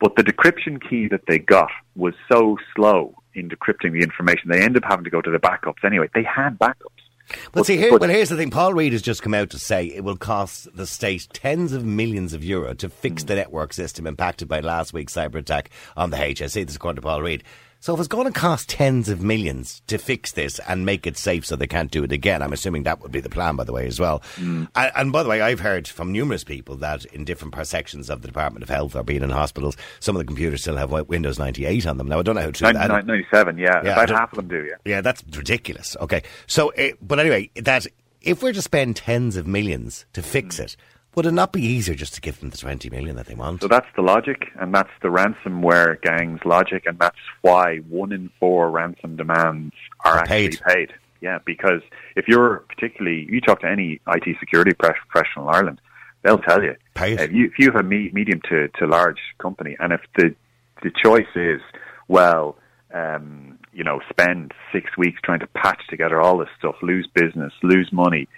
but 0.00 0.16
the 0.16 0.22
decryption 0.22 0.80
key 0.88 1.08
that 1.08 1.22
they 1.26 1.38
got 1.38 1.70
was 1.96 2.14
so 2.30 2.56
slow 2.74 3.14
in 3.34 3.48
decrypting 3.48 3.92
the 3.92 4.00
information. 4.00 4.50
They 4.50 4.62
ended 4.62 4.82
up 4.84 4.90
having 4.90 5.04
to 5.04 5.10
go 5.10 5.20
to 5.20 5.30
the 5.30 5.38
backups 5.38 5.84
anyway. 5.84 6.08
They 6.14 6.24
had 6.24 6.58
backups, 6.58 7.36
But, 7.52 7.66
see, 7.66 7.76
here, 7.76 7.96
well, 7.96 8.08
here's 8.08 8.28
the 8.28 8.36
thing. 8.36 8.50
Paul 8.50 8.74
Reid 8.74 8.92
has 8.92 9.02
just 9.02 9.22
come 9.22 9.34
out 9.34 9.50
to 9.50 9.58
say 9.58 9.86
it 9.86 10.02
will 10.02 10.16
cost 10.16 10.68
the 10.74 10.86
state 10.86 11.28
tens 11.32 11.72
of 11.72 11.84
millions 11.84 12.32
of 12.34 12.42
euro 12.42 12.74
to 12.74 12.88
fix 12.88 13.22
mm. 13.22 13.28
the 13.28 13.36
network 13.36 13.72
system 13.72 14.06
impacted 14.06 14.48
by 14.48 14.60
last 14.60 14.92
week's 14.92 15.14
cyber 15.14 15.36
attack 15.36 15.70
on 15.96 16.10
the 16.10 16.16
HSE. 16.16 16.54
This 16.54 16.70
is 16.70 16.76
according 16.76 16.96
to 16.96 17.02
Paul 17.02 17.22
Reid. 17.22 17.44
So 17.82 17.94
if 17.94 18.00
it's 18.00 18.08
going 18.08 18.26
to 18.26 18.38
cost 18.38 18.68
tens 18.68 19.08
of 19.08 19.22
millions 19.22 19.80
to 19.86 19.96
fix 19.96 20.32
this 20.32 20.60
and 20.68 20.84
make 20.84 21.06
it 21.06 21.16
safe 21.16 21.46
so 21.46 21.56
they 21.56 21.66
can't 21.66 21.90
do 21.90 22.04
it 22.04 22.12
again, 22.12 22.42
I'm 22.42 22.52
assuming 22.52 22.82
that 22.82 23.00
would 23.00 23.10
be 23.10 23.20
the 23.20 23.30
plan, 23.30 23.56
by 23.56 23.64
the 23.64 23.72
way, 23.72 23.86
as 23.86 23.98
well. 23.98 24.20
Mm. 24.36 24.68
And, 24.74 24.92
and, 24.94 25.12
by 25.12 25.22
the 25.22 25.30
way, 25.30 25.40
I've 25.40 25.60
heard 25.60 25.88
from 25.88 26.12
numerous 26.12 26.44
people 26.44 26.76
that 26.76 27.06
in 27.06 27.24
different 27.24 27.56
sections 27.66 28.10
of 28.10 28.20
the 28.20 28.28
Department 28.28 28.62
of 28.62 28.68
Health 28.68 28.94
or 28.94 29.02
being 29.02 29.22
in 29.22 29.30
hospitals, 29.30 29.78
some 29.98 30.14
of 30.14 30.20
the 30.20 30.26
computers 30.26 30.60
still 30.60 30.76
have 30.76 30.90
Windows 30.90 31.38
98 31.38 31.86
on 31.86 31.96
them. 31.96 32.06
Now, 32.06 32.18
I 32.18 32.22
don't 32.22 32.34
know 32.34 32.42
how 32.42 32.50
true 32.50 32.70
90, 32.70 32.78
that 32.78 33.06
97, 33.06 33.56
yeah. 33.56 33.80
yeah 33.82 33.92
About 33.92 34.10
half 34.10 34.32
of 34.32 34.36
them 34.36 34.48
do, 34.48 34.66
yeah. 34.68 34.76
Yeah, 34.84 35.00
that's 35.00 35.24
ridiculous. 35.34 35.96
Okay. 36.02 36.22
So, 36.46 36.74
uh, 36.74 36.90
but 37.00 37.18
anyway, 37.18 37.48
that 37.56 37.86
if 38.20 38.42
we're 38.42 38.52
to 38.52 38.60
spend 38.60 38.96
tens 38.96 39.36
of 39.36 39.46
millions 39.46 40.04
to 40.12 40.22
fix 40.22 40.56
mm. 40.56 40.64
it, 40.64 40.76
would 41.14 41.26
it 41.26 41.32
not 41.32 41.52
be 41.52 41.62
easier 41.62 41.94
just 41.94 42.14
to 42.14 42.20
give 42.20 42.40
them 42.40 42.50
the 42.50 42.56
20 42.56 42.88
million 42.90 43.16
that 43.16 43.26
they 43.26 43.34
want? 43.34 43.62
So 43.62 43.68
that's 43.68 43.86
the 43.96 44.02
logic, 44.02 44.44
and 44.60 44.74
that's 44.74 44.90
the 45.02 45.08
ransomware 45.08 46.00
gang's 46.02 46.40
logic, 46.44 46.84
and 46.86 46.98
that's 46.98 47.16
why 47.42 47.78
one 47.78 48.12
in 48.12 48.30
four 48.38 48.70
ransom 48.70 49.16
demands 49.16 49.74
are, 50.04 50.14
are 50.14 50.18
actually 50.18 50.48
paid. 50.48 50.60
paid. 50.66 50.92
Yeah, 51.20 51.38
because 51.44 51.82
if 52.16 52.28
you're 52.28 52.64
particularly, 52.68 53.26
you 53.28 53.40
talk 53.40 53.60
to 53.60 53.68
any 53.68 54.00
IT 54.08 54.36
security 54.38 54.72
professional 54.72 55.48
in 55.48 55.54
Ireland, 55.54 55.80
they'll 56.22 56.38
tell 56.38 56.62
you. 56.62 56.76
Pay 56.94 57.14
if 57.14 57.32
you, 57.32 57.46
if 57.46 57.58
you 57.58 57.66
have 57.66 57.76
a 57.76 57.82
medium 57.82 58.40
to, 58.48 58.68
to 58.68 58.86
large 58.86 59.18
company, 59.38 59.76
and 59.78 59.92
if 59.92 60.00
the 60.16 60.34
the 60.82 60.90
choice 60.90 61.28
is, 61.34 61.60
well, 62.08 62.56
um, 62.94 63.58
you 63.72 63.84
know, 63.84 64.00
spend 64.08 64.52
six 64.72 64.96
weeks 64.96 65.20
trying 65.22 65.40
to 65.40 65.46
patch 65.48 65.82
together 65.88 66.20
all 66.20 66.38
this 66.38 66.48
stuff, 66.58 66.76
lose 66.82 67.06
business, 67.14 67.52
lose 67.62 67.90
money, 67.92 68.28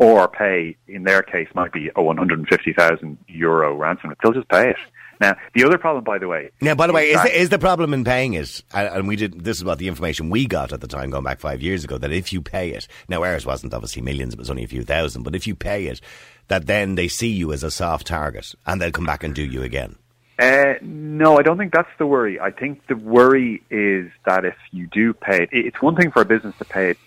or 0.00 0.28
pay, 0.28 0.76
in 0.88 1.04
their 1.04 1.22
case, 1.22 1.46
might 1.54 1.72
be 1.72 1.90
a 1.94 2.02
150,000 2.02 3.18
euro 3.28 3.76
ransom. 3.76 4.14
They'll 4.22 4.32
just 4.32 4.48
pay 4.48 4.70
it. 4.70 4.76
Now, 5.20 5.36
the 5.54 5.64
other 5.64 5.76
problem, 5.76 6.02
by 6.02 6.16
the 6.16 6.26
way. 6.26 6.50
Now, 6.62 6.74
by 6.74 6.86
the 6.86 6.94
way, 6.94 7.10
is 7.10 7.22
the, 7.22 7.40
is 7.40 7.48
the 7.50 7.58
problem 7.58 7.92
in 7.92 8.04
paying 8.04 8.32
it? 8.32 8.62
And 8.72 9.06
we 9.06 9.16
did. 9.16 9.44
This 9.44 9.58
is 9.58 9.64
what 9.64 9.78
the 9.78 9.88
information 9.88 10.30
we 10.30 10.46
got 10.46 10.72
at 10.72 10.80
the 10.80 10.88
time, 10.88 11.10
going 11.10 11.24
back 11.24 11.40
five 11.40 11.60
years 11.60 11.84
ago. 11.84 11.98
That 11.98 12.10
if 12.10 12.32
you 12.32 12.40
pay 12.40 12.70
it, 12.70 12.88
now 13.06 13.22
ours 13.22 13.44
wasn't 13.44 13.74
obviously 13.74 14.00
millions; 14.00 14.32
it 14.32 14.38
was 14.38 14.48
only 14.48 14.64
a 14.64 14.68
few 14.68 14.82
thousand. 14.82 15.24
But 15.24 15.34
if 15.34 15.46
you 15.46 15.54
pay 15.54 15.88
it, 15.88 16.00
that 16.48 16.66
then 16.66 16.94
they 16.94 17.06
see 17.06 17.28
you 17.28 17.52
as 17.52 17.62
a 17.62 17.70
soft 17.70 18.06
target, 18.06 18.54
and 18.64 18.80
they'll 18.80 18.90
come 18.90 19.04
back 19.04 19.22
and 19.22 19.34
do 19.34 19.42
you 19.42 19.62
again. 19.62 19.96
Uh, 20.38 20.76
no, 20.80 21.38
I 21.38 21.42
don't 21.42 21.58
think 21.58 21.74
that's 21.74 21.90
the 21.98 22.06
worry. 22.06 22.40
I 22.40 22.50
think 22.50 22.86
the 22.86 22.96
worry 22.96 23.62
is 23.68 24.10
that 24.24 24.46
if 24.46 24.56
you 24.70 24.86
do 24.86 25.12
pay 25.12 25.42
it, 25.42 25.50
it's 25.52 25.82
one 25.82 25.96
thing 25.96 26.10
for 26.10 26.22
a 26.22 26.24
business 26.24 26.56
to 26.56 26.64
pay 26.64 26.92
it 26.92 26.98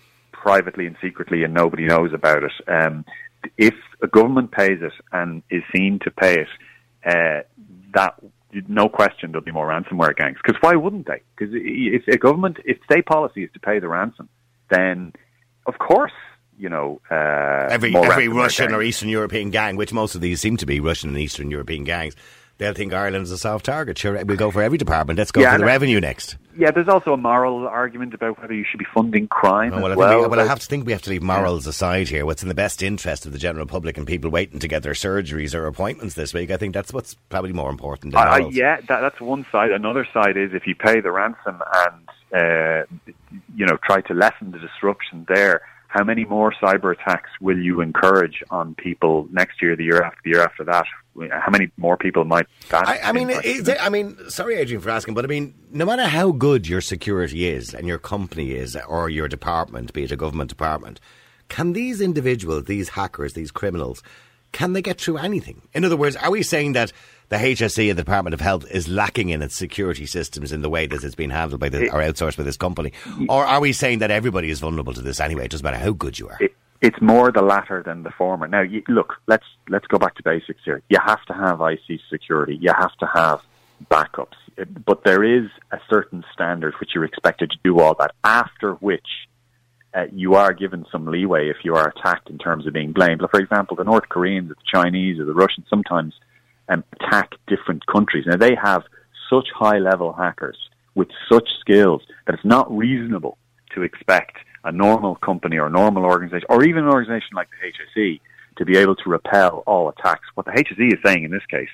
privately 0.44 0.86
and 0.86 0.98
secretly 1.02 1.44
and 1.44 1.54
nobody 1.54 1.86
knows 1.86 2.12
about 2.14 2.44
it. 2.44 2.52
Um, 2.68 3.06
if 3.58 3.74
a 4.02 4.08
government 4.08 4.52
pays 4.52 4.80
it 4.82 4.92
and 5.14 5.42
is 5.50 5.64
seen 5.74 6.00
to 6.04 6.12
pay 6.12 6.42
it, 6.42 6.48
uh, 7.06 7.42
that 7.94 8.16
no 8.68 8.90
question 8.90 9.32
there'll 9.32 9.44
be 9.44 9.52
more 9.52 9.70
ransomware 9.70 10.16
gangs. 10.16 10.38
Because 10.44 10.62
why 10.62 10.76
wouldn't 10.76 11.08
they? 11.08 11.22
Because 11.36 11.54
if 11.56 12.04
a 12.14 12.18
government, 12.18 12.58
if 12.66 12.78
state 12.84 13.06
policy 13.06 13.44
is 13.44 13.50
to 13.54 13.60
pay 13.60 13.80
the 13.80 13.88
ransom, 13.88 14.28
then 14.70 15.14
of 15.66 15.80
course 15.80 16.12
you 16.60 16.70
know, 16.70 17.02
uh, 17.10 17.68
every 17.72 17.96
every 17.96 18.28
Russian 18.28 18.68
gangs. 18.68 18.78
or 18.78 18.84
Eastern 18.84 19.10
European 19.10 19.50
gang, 19.50 19.76
which 19.76 19.92
most 19.92 20.14
of 20.14 20.22
these 20.22 20.40
seem 20.40 20.56
to 20.58 20.68
be 20.68 20.80
Russian 20.80 21.10
and 21.10 21.18
Eastern 21.18 21.50
European 21.50 21.84
gangs, 21.84 22.16
they'll 22.58 22.74
think 22.74 22.94
Ireland's 22.94 23.32
a 23.32 23.38
soft 23.38 23.66
target. 23.66 23.98
Sure, 23.98 24.24
we'll 24.24 24.38
go 24.38 24.52
for 24.52 24.62
every 24.62 24.78
department. 24.78 25.18
Let's 25.18 25.32
go 25.32 25.42
yeah, 25.42 25.54
for 25.54 25.60
the 25.60 25.66
revenue 25.66 26.00
next. 26.00 26.38
Yeah, 26.58 26.72
there's 26.72 26.88
also 26.88 27.14
a 27.14 27.18
moral 27.18 27.68
argument 27.68 28.14
about 28.14 28.40
whether 28.40 28.54
you 28.54 28.64
should 28.70 28.78
be 28.78 28.86
funding 28.94 29.28
crime. 29.28 29.74
Oh, 29.74 29.82
well, 29.82 29.92
I 29.94 29.96
well. 29.96 30.22
We, 30.22 30.28
well, 30.28 30.40
I 30.40 30.46
have 30.46 30.60
to 30.60 30.66
think 30.66 30.86
we 30.86 30.92
have 30.92 31.02
to 31.04 31.10
leave 31.10 31.24
morals 31.24 31.66
yeah. 31.66 31.72
aside 31.72 32.10
here. 32.10 32.26
What's 32.26 32.44
in 32.44 32.50
the 32.50 32.56
best 32.56 32.84
interest 32.84 33.26
of 33.26 33.32
the 33.32 33.40
general 33.40 33.66
public 33.66 33.98
and 33.98 34.06
people 34.06 34.30
waiting 34.30 34.60
to 34.60 34.68
get 34.68 34.84
their 34.84 34.94
surgeries 34.94 35.56
or 35.56 35.66
appointments 35.66 36.16
this 36.16 36.34
week? 36.34 36.52
I 36.52 36.58
think 36.58 36.74
that's 36.74 36.94
what's 36.94 37.16
probably 37.30 37.54
more 37.54 37.70
important. 37.70 38.16
Uh, 38.16 38.50
yeah, 38.52 38.78
that, 38.88 39.02
that's 39.02 39.20
one 39.20 39.46
side. 39.52 39.72
Another 39.72 40.08
side 40.14 40.38
is 40.38 40.52
if 40.54 40.68
you 40.68 40.76
pay 40.76 41.02
the 41.02 41.12
ransom 41.12 41.62
and 41.74 42.10
uh, 42.34 42.86
you 43.56 43.66
know 43.66 43.78
try 43.84 44.02
to 44.02 44.14
lessen 44.14 44.52
the 44.52 44.60
disruption 44.60 45.26
there 45.28 45.62
how 45.94 46.04
many 46.04 46.26
more 46.26 46.52
cyber 46.60 46.92
attacks 46.92 47.30
will 47.40 47.58
you 47.58 47.80
encourage 47.80 48.44
on 48.50 48.74
people 48.74 49.28
next 49.32 49.62
year, 49.62 49.76
the 49.76 49.84
year 49.84 50.02
after, 50.02 50.18
the 50.24 50.30
year 50.32 50.42
after 50.42 50.64
that? 50.64 50.86
How 51.16 51.52
many 51.52 51.70
more 51.78 51.96
people 51.96 52.26
might 52.26 52.48
that? 52.70 52.88
I, 52.88 53.00
I 53.00 53.12
mean, 53.12 53.32
I 53.80 53.90
mean, 53.90 54.18
sorry, 54.30 54.56
Adrian, 54.56 54.82
for 54.82 54.90
asking, 54.90 55.14
but 55.14 55.24
I 55.26 55.28
mean, 55.28 55.54
no 55.72 55.86
matter 55.86 56.06
how 56.06 56.32
good 56.32 56.68
your 56.68 56.82
security 56.82 57.48
is 57.48 57.74
and 57.74 57.88
your 57.88 58.00
company 58.00 58.52
is, 58.52 58.76
or 58.88 59.10
your 59.10 59.28
department, 59.28 59.94
be 59.94 60.04
it 60.04 60.12
a 60.12 60.16
government 60.16 60.50
department, 60.50 61.00
can 61.50 61.74
these 61.74 62.02
individuals, 62.02 62.66
these 62.66 62.90
hackers, 62.90 63.34
these 63.34 63.52
criminals, 63.52 64.02
can 64.54 64.74
they 64.74 64.82
get 64.82 65.00
through 65.00 65.18
anything? 65.18 65.62
In 65.74 65.86
other 65.86 65.98
words, 65.98 66.16
are 66.16 66.32
we 66.32 66.42
saying 66.44 66.74
that 66.74 66.92
the 67.30 67.36
HSE 67.38 67.90
and 67.90 67.98
the 67.98 68.04
Department 68.04 68.34
of 68.34 68.42
Health 68.42 68.66
is 68.72 68.88
lacking 68.88 69.30
in 69.30 69.42
its 69.42 69.56
security 69.56 70.06
systems 70.06 70.52
in 70.52 70.62
the 70.62 70.70
way 70.70 70.86
that 70.86 71.04
it's 71.04 71.16
been 71.16 71.32
handled 71.32 71.60
by 71.60 71.70
the, 71.70 71.90
or 71.90 72.00
outsourced 72.00 72.38
by 72.38 72.44
this 72.44 72.58
company? 72.58 72.94
Or 73.30 73.46
are 73.46 73.60
we 73.60 73.74
saying 73.74 74.00
that 74.00 74.12
everybody 74.12 74.50
is 74.50 74.60
vulnerable 74.60 74.94
to 74.94 75.02
this 75.02 75.20
anyway? 75.20 75.46
It 75.46 75.52
doesn't 75.52 75.64
matter 75.64 75.78
how 75.78 75.92
good 75.92 76.20
you 76.20 76.30
are. 76.30 76.38
It, 76.40 76.56
it's 76.84 77.02
more 77.02 77.32
the 77.32 77.42
latter 77.42 77.82
than 77.82 78.04
the 78.04 78.12
former. 78.12 78.46
Now, 78.46 78.62
you, 78.62 78.84
look, 78.90 79.14
let's 79.26 79.46
let's 79.70 79.88
go 79.88 79.98
back 79.98 80.16
to 80.16 80.24
basics 80.24 80.60
here. 80.66 80.82
You 80.90 81.00
have 81.04 81.24
to 81.26 81.34
have 81.34 81.62
IC 81.62 82.02
security. 82.12 82.58
You 82.62 82.72
have 82.78 82.94
to 82.98 83.10
have 83.12 83.40
backups, 83.90 84.36
but 84.86 85.06
there 85.06 85.24
is 85.24 85.50
a 85.72 85.80
certain 85.90 86.26
standard 86.34 86.74
which 86.80 86.92
you're 86.94 87.06
expected 87.06 87.52
to 87.52 87.58
do 87.64 87.80
all 87.80 87.96
that. 88.00 88.12
After 88.26 88.74
which, 88.74 89.08
uh, 89.94 90.08
you 90.12 90.36
are 90.36 90.52
given 90.52 90.86
some 90.92 91.06
leeway 91.06 91.50
if 91.50 91.58
you 91.64 91.74
are 91.76 91.88
attacked 91.88 92.30
in 92.30 92.38
terms 92.38 92.68
of 92.68 92.74
being 92.74 92.92
blamed. 92.92 93.22
for 93.32 93.40
example, 93.40 93.78
the 93.78 93.86
North 93.86 94.10
Koreans, 94.10 94.50
the 94.50 94.56
Chinese, 94.70 95.20
or 95.20 95.26
the 95.26 95.34
Russians 95.34 95.68
sometimes 95.70 96.14
um, 96.68 96.84
attack 97.00 97.36
different 97.48 97.86
countries. 97.86 98.26
Now 98.28 98.36
they 98.36 98.56
have 98.62 98.84
such 99.30 99.48
high 99.56 99.80
level 99.80 100.12
hackers 100.12 100.58
with 100.96 101.08
such 101.32 101.48
skills 101.62 102.02
that 102.26 102.36
it's 102.36 102.46
not 102.46 102.70
reasonable 102.76 103.38
to 103.74 103.84
expect 103.84 104.38
a 104.64 104.72
normal 104.72 105.16
company 105.16 105.58
or 105.58 105.70
normal 105.70 106.06
organization 106.06 106.46
or 106.50 106.64
even 106.64 106.84
an 106.84 106.90
organization 106.90 107.36
like 107.36 107.50
the 107.50 108.02
HSE 108.02 108.20
to 108.58 108.66
be 108.66 108.78
able 108.78 108.96
to 108.96 109.10
repel 109.10 109.64
all 109.66 109.90
attacks. 109.90 110.28
What 110.36 110.46
the 110.46 110.52
HSE 110.52 110.94
is 110.94 111.00
saying 111.06 111.24
in 111.24 111.32
this 111.32 111.46
case 111.50 111.70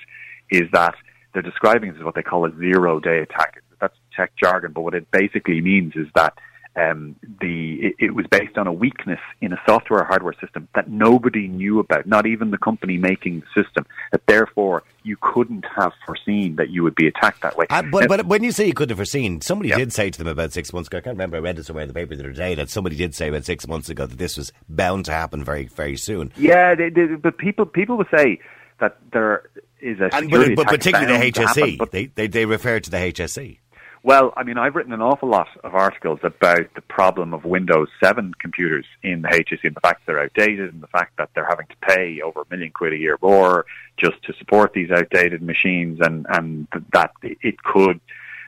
is 0.50 0.70
that 0.72 0.94
they're 1.32 1.42
describing 1.42 1.90
this 1.90 1.98
as 1.98 2.04
what 2.04 2.14
they 2.14 2.22
call 2.22 2.46
a 2.46 2.56
zero 2.58 3.00
day 3.00 3.18
attack. 3.20 3.62
That's 3.80 3.96
tech 4.14 4.32
jargon, 4.36 4.72
but 4.72 4.82
what 4.82 4.94
it 4.94 5.10
basically 5.10 5.60
means 5.60 5.94
is 5.94 6.06
that 6.14 6.34
um, 6.76 7.16
the 7.40 7.78
it, 7.82 7.94
it, 7.98 8.14
was 8.14 8.26
based 8.28 8.56
on 8.56 8.66
a 8.66 8.72
weakness 8.72 9.18
in 9.40 9.52
a 9.52 9.60
software 9.66 10.00
or 10.00 10.04
hardware 10.04 10.34
system 10.40 10.68
that 10.74 10.88
nobody 10.88 11.48
knew 11.48 11.80
about, 11.80 12.06
not 12.06 12.26
even 12.26 12.52
the 12.52 12.58
company 12.58 12.96
making 12.96 13.40
the 13.40 13.62
system. 13.62 13.86
That 14.12 14.24
therefore 14.26 14.84
you 15.02 15.16
couldn't 15.20 15.64
have 15.76 15.92
foreseen 16.06 16.56
that 16.56 16.70
you 16.70 16.82
would 16.84 16.94
be 16.94 17.08
attacked 17.08 17.42
that 17.42 17.56
way. 17.56 17.66
Uh, 17.70 17.82
but, 17.90 18.08
but 18.08 18.26
when 18.26 18.44
you 18.44 18.52
say 18.52 18.66
you 18.66 18.74
couldn't 18.74 18.90
have 18.90 18.98
foreseen, 18.98 19.40
somebody 19.40 19.70
yep. 19.70 19.78
did 19.78 19.92
say 19.92 20.10
to 20.10 20.18
them 20.18 20.28
about 20.28 20.52
six 20.52 20.72
months 20.72 20.86
ago. 20.88 20.98
I 20.98 21.00
can't 21.00 21.14
remember. 21.14 21.38
I 21.38 21.40
read 21.40 21.58
it 21.58 21.66
somewhere 21.66 21.82
in 21.82 21.88
the 21.88 21.94
paper 21.94 22.14
the 22.14 22.22
other 22.22 22.32
day 22.32 22.54
that 22.54 22.70
somebody 22.70 22.94
did 22.94 23.14
say 23.14 23.28
about 23.28 23.44
six 23.44 23.66
months 23.66 23.88
ago 23.88 24.06
that 24.06 24.18
this 24.18 24.36
was 24.36 24.52
bound 24.68 25.06
to 25.06 25.12
happen 25.12 25.42
very 25.42 25.66
very 25.66 25.96
soon. 25.96 26.32
Yeah, 26.36 26.74
they, 26.76 26.90
they, 26.90 27.06
but 27.06 27.36
people 27.36 27.66
people 27.66 27.96
would 27.96 28.08
say 28.14 28.38
that 28.78 28.96
there 29.12 29.50
is 29.80 29.98
a 30.00 30.14
and, 30.14 30.30
but, 30.30 30.54
but 30.54 30.66
particularly 30.68 31.30
the 31.30 31.32
HSE, 31.32 31.70
happen, 31.70 31.88
they, 31.90 32.06
they 32.06 32.26
they 32.28 32.46
refer 32.46 32.78
to 32.78 32.90
the 32.90 32.96
HSE. 32.96 33.58
Well, 34.02 34.32
I 34.34 34.44
mean, 34.44 34.56
I've 34.56 34.76
written 34.76 34.94
an 34.94 35.02
awful 35.02 35.28
lot 35.28 35.48
of 35.62 35.74
articles 35.74 36.20
about 36.22 36.72
the 36.74 36.80
problem 36.80 37.34
of 37.34 37.44
Windows 37.44 37.88
7 38.02 38.32
computers 38.34 38.86
in 39.02 39.20
the 39.20 39.28
HSE 39.28 39.64
and 39.64 39.76
the 39.76 39.80
fact 39.80 40.06
they're 40.06 40.20
outdated 40.20 40.72
and 40.72 40.82
the 40.82 40.86
fact 40.86 41.18
that 41.18 41.28
they're 41.34 41.46
having 41.46 41.66
to 41.66 41.76
pay 41.82 42.22
over 42.22 42.40
a 42.40 42.44
million 42.50 42.70
quid 42.70 42.94
a 42.94 42.96
year 42.96 43.18
more 43.20 43.66
just 43.98 44.22
to 44.22 44.32
support 44.38 44.72
these 44.72 44.90
outdated 44.90 45.42
machines 45.42 46.00
and, 46.00 46.24
and 46.30 46.66
that 46.94 47.12
it 47.22 47.62
could 47.62 48.00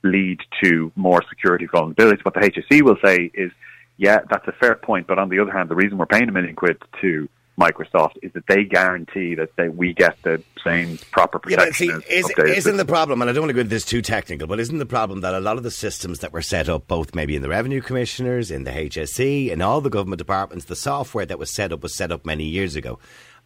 lead 0.02 0.40
to 0.62 0.90
more 0.96 1.22
security 1.28 1.66
vulnerabilities. 1.66 2.24
What 2.24 2.32
the 2.32 2.40
HSE 2.40 2.80
will 2.80 2.96
say 3.04 3.30
is, 3.34 3.52
yeah, 3.98 4.20
that's 4.30 4.48
a 4.48 4.52
fair 4.52 4.74
point, 4.74 5.06
but 5.06 5.18
on 5.18 5.28
the 5.28 5.38
other 5.38 5.52
hand, 5.52 5.68
the 5.68 5.74
reason 5.74 5.98
we're 5.98 6.06
paying 6.06 6.30
a 6.30 6.32
million 6.32 6.54
quid 6.54 6.82
to 7.02 7.28
Microsoft 7.62 8.14
is 8.22 8.32
that 8.32 8.46
they 8.48 8.64
guarantee 8.64 9.34
that 9.36 9.54
they, 9.56 9.68
we 9.68 9.92
get 9.92 10.20
the 10.22 10.42
same 10.64 10.98
proper 11.10 11.38
protection. 11.38 11.88
Yeah, 11.88 11.98
see, 11.98 12.12
is, 12.12 12.30
isn't 12.38 12.76
the 12.76 12.84
problem, 12.84 13.22
and 13.22 13.30
I 13.30 13.32
don't 13.32 13.42
want 13.42 13.50
to 13.50 13.54
go 13.54 13.60
into 13.60 13.70
this 13.70 13.84
too 13.84 14.02
technical, 14.02 14.48
but 14.48 14.58
isn't 14.58 14.78
the 14.78 14.86
problem 14.86 15.20
that 15.20 15.34
a 15.34 15.40
lot 15.40 15.56
of 15.56 15.62
the 15.62 15.70
systems 15.70 16.18
that 16.20 16.32
were 16.32 16.42
set 16.42 16.68
up, 16.68 16.88
both 16.88 17.14
maybe 17.14 17.36
in 17.36 17.42
the 17.42 17.48
revenue 17.48 17.80
commissioners, 17.80 18.50
in 18.50 18.64
the 18.64 18.70
HSE, 18.70 19.50
in 19.50 19.62
all 19.62 19.80
the 19.80 19.90
government 19.90 20.18
departments, 20.18 20.64
the 20.64 20.76
software 20.76 21.26
that 21.26 21.38
was 21.38 21.54
set 21.54 21.72
up 21.72 21.82
was 21.82 21.94
set 21.94 22.10
up 22.10 22.26
many 22.26 22.44
years 22.44 22.74
ago. 22.74 22.98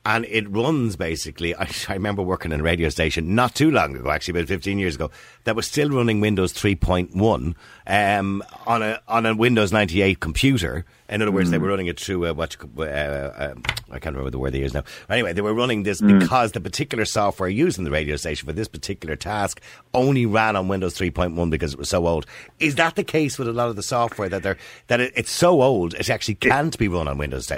And 0.07 0.25
it 0.27 0.49
runs 0.49 0.95
basically. 0.95 1.55
I, 1.57 1.69
I, 1.89 1.95
remember 1.95 2.23
working 2.23 2.53
in 2.53 2.61
a 2.61 2.63
radio 2.63 2.89
station 2.89 3.35
not 3.35 3.55
too 3.55 3.71
long 3.71 3.97
ago, 3.97 4.11
actually 4.11 4.39
about 4.39 4.49
15 4.49 4.79
years 4.79 4.95
ago, 4.95 5.11
that 5.45 5.57
was 5.57 5.67
still 5.67 5.91
running 5.91 6.21
Windows 6.21 6.53
3.1 6.55 7.55
um, 7.87 8.43
on 8.67 8.83
a 8.83 9.01
on 9.09 9.27
a 9.27 9.35
Windows 9.35 9.73
98 9.73 10.21
computer. 10.21 10.85
In 11.09 11.23
other 11.23 11.31
words, 11.31 11.49
mm. 11.49 11.53
they 11.53 11.59
were 11.59 11.69
running 11.69 11.89
it 11.89 12.01
through 12.01 12.27
uh, 12.27 12.33
what 12.35 12.57
uh, 12.79 12.83
uh, 12.83 13.55
I 13.91 13.99
can't 13.99 14.15
remember 14.17 14.31
the 14.31 14.39
word 14.39 14.53
they 14.53 14.61
use 14.61 14.75
now. 14.75 14.85
Anyway, 15.11 15.33
they 15.33 15.41
were 15.41 15.55
running 15.55 15.83
this 15.83 16.01
mm. 16.01 16.21
because 16.21 16.53
the 16.53 16.61
particular 16.61 17.05
software 17.05 17.49
used 17.49 17.79
in 17.79 17.85
the 17.85 17.91
radio 17.91 18.17
station 18.17 18.47
for 18.47 18.53
this 18.53 18.69
particular 18.69 19.17
task 19.17 19.61
only 19.93 20.27
ran 20.27 20.57
on 20.57 20.69
Windows 20.69 20.97
3.1 20.97 21.51
because 21.51 21.73
it 21.73 21.79
was 21.79 21.89
so 21.89 22.07
old. 22.07 22.27
Is 22.61 22.77
that 22.77 22.95
the 22.95 23.05
case 23.05 23.39
with 23.39 23.49
a 23.49 23.53
lot 23.53 23.69
of 23.69 23.77
the 23.77 23.83
software 23.83 24.29
that 24.29 24.43
they're 24.43 24.59
that 24.87 25.01
it, 25.01 25.13
it's 25.17 25.31
so 25.31 25.63
old 25.63 25.95
it 25.95 26.11
actually 26.11 26.37
can't 26.37 26.75
it, 26.75 26.79
be 26.79 26.89
run 26.89 27.09
on 27.09 27.19
Windows 27.19 27.47
10 27.47 27.57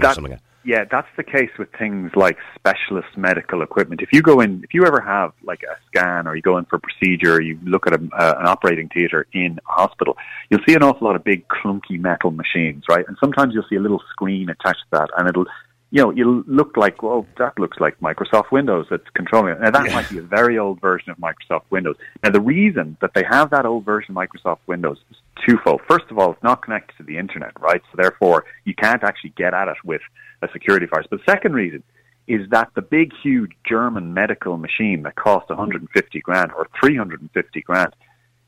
that, 0.00 0.04
or 0.04 0.14
something? 0.14 0.40
Yeah, 0.62 0.84
that's 0.90 1.08
the 1.16 1.22
case 1.22 1.50
with 1.58 1.68
things 1.78 2.10
like 2.14 2.36
specialist 2.54 3.16
medical 3.16 3.62
equipment. 3.62 4.02
If 4.02 4.12
you 4.12 4.20
go 4.20 4.40
in, 4.40 4.62
if 4.62 4.74
you 4.74 4.84
ever 4.84 5.00
have 5.00 5.32
like 5.42 5.62
a 5.62 5.76
scan 5.86 6.26
or 6.26 6.36
you 6.36 6.42
go 6.42 6.58
in 6.58 6.66
for 6.66 6.76
a 6.76 6.80
procedure, 6.80 7.36
or 7.36 7.40
you 7.40 7.58
look 7.64 7.86
at 7.86 7.94
a, 7.94 8.08
uh, 8.12 8.34
an 8.40 8.46
operating 8.46 8.90
theatre 8.90 9.26
in 9.32 9.58
a 9.66 9.72
hospital, 9.72 10.18
you'll 10.50 10.60
see 10.68 10.74
an 10.74 10.82
awful 10.82 11.06
lot 11.06 11.16
of 11.16 11.24
big 11.24 11.48
clunky 11.48 11.98
metal 11.98 12.30
machines, 12.30 12.84
right? 12.90 13.06
And 13.08 13.16
sometimes 13.20 13.54
you'll 13.54 13.66
see 13.70 13.76
a 13.76 13.80
little 13.80 14.02
screen 14.10 14.50
attached 14.50 14.82
to 14.92 14.98
that 14.98 15.08
and 15.16 15.28
it'll 15.28 15.46
you 15.90 16.00
know, 16.02 16.10
you 16.10 16.44
look 16.46 16.76
like, 16.76 17.02
well, 17.02 17.26
that 17.38 17.58
looks 17.58 17.80
like 17.80 17.98
Microsoft 17.98 18.52
Windows 18.52 18.86
that's 18.88 19.08
controlling 19.14 19.54
it. 19.54 19.60
Now, 19.60 19.70
that 19.72 19.88
yeah. 19.88 19.94
might 19.94 20.08
be 20.08 20.18
a 20.18 20.22
very 20.22 20.56
old 20.56 20.80
version 20.80 21.10
of 21.10 21.18
Microsoft 21.18 21.64
Windows. 21.70 21.96
Now, 22.22 22.30
the 22.30 22.40
reason 22.40 22.96
that 23.00 23.10
they 23.14 23.24
have 23.28 23.50
that 23.50 23.66
old 23.66 23.84
version 23.84 24.16
of 24.16 24.16
Microsoft 24.16 24.60
Windows 24.68 24.98
is 25.10 25.16
twofold. 25.44 25.80
First 25.88 26.04
of 26.10 26.18
all, 26.18 26.32
it's 26.32 26.42
not 26.44 26.62
connected 26.62 26.96
to 26.98 27.02
the 27.02 27.18
internet, 27.18 27.60
right? 27.60 27.82
So 27.90 27.96
therefore, 27.96 28.44
you 28.64 28.74
can't 28.74 29.02
actually 29.02 29.30
get 29.30 29.52
at 29.52 29.66
it 29.66 29.76
with 29.84 30.02
a 30.42 30.48
security 30.52 30.86
virus. 30.86 31.08
But 31.10 31.20
the 31.26 31.32
second 31.32 31.54
reason 31.54 31.82
is 32.28 32.48
that 32.50 32.70
the 32.76 32.82
big, 32.82 33.12
huge 33.20 33.50
German 33.68 34.14
medical 34.14 34.56
machine 34.58 35.02
that 35.02 35.16
cost 35.16 35.48
150 35.48 36.20
grand 36.20 36.52
or 36.52 36.68
350 36.80 37.60
grand, 37.62 37.92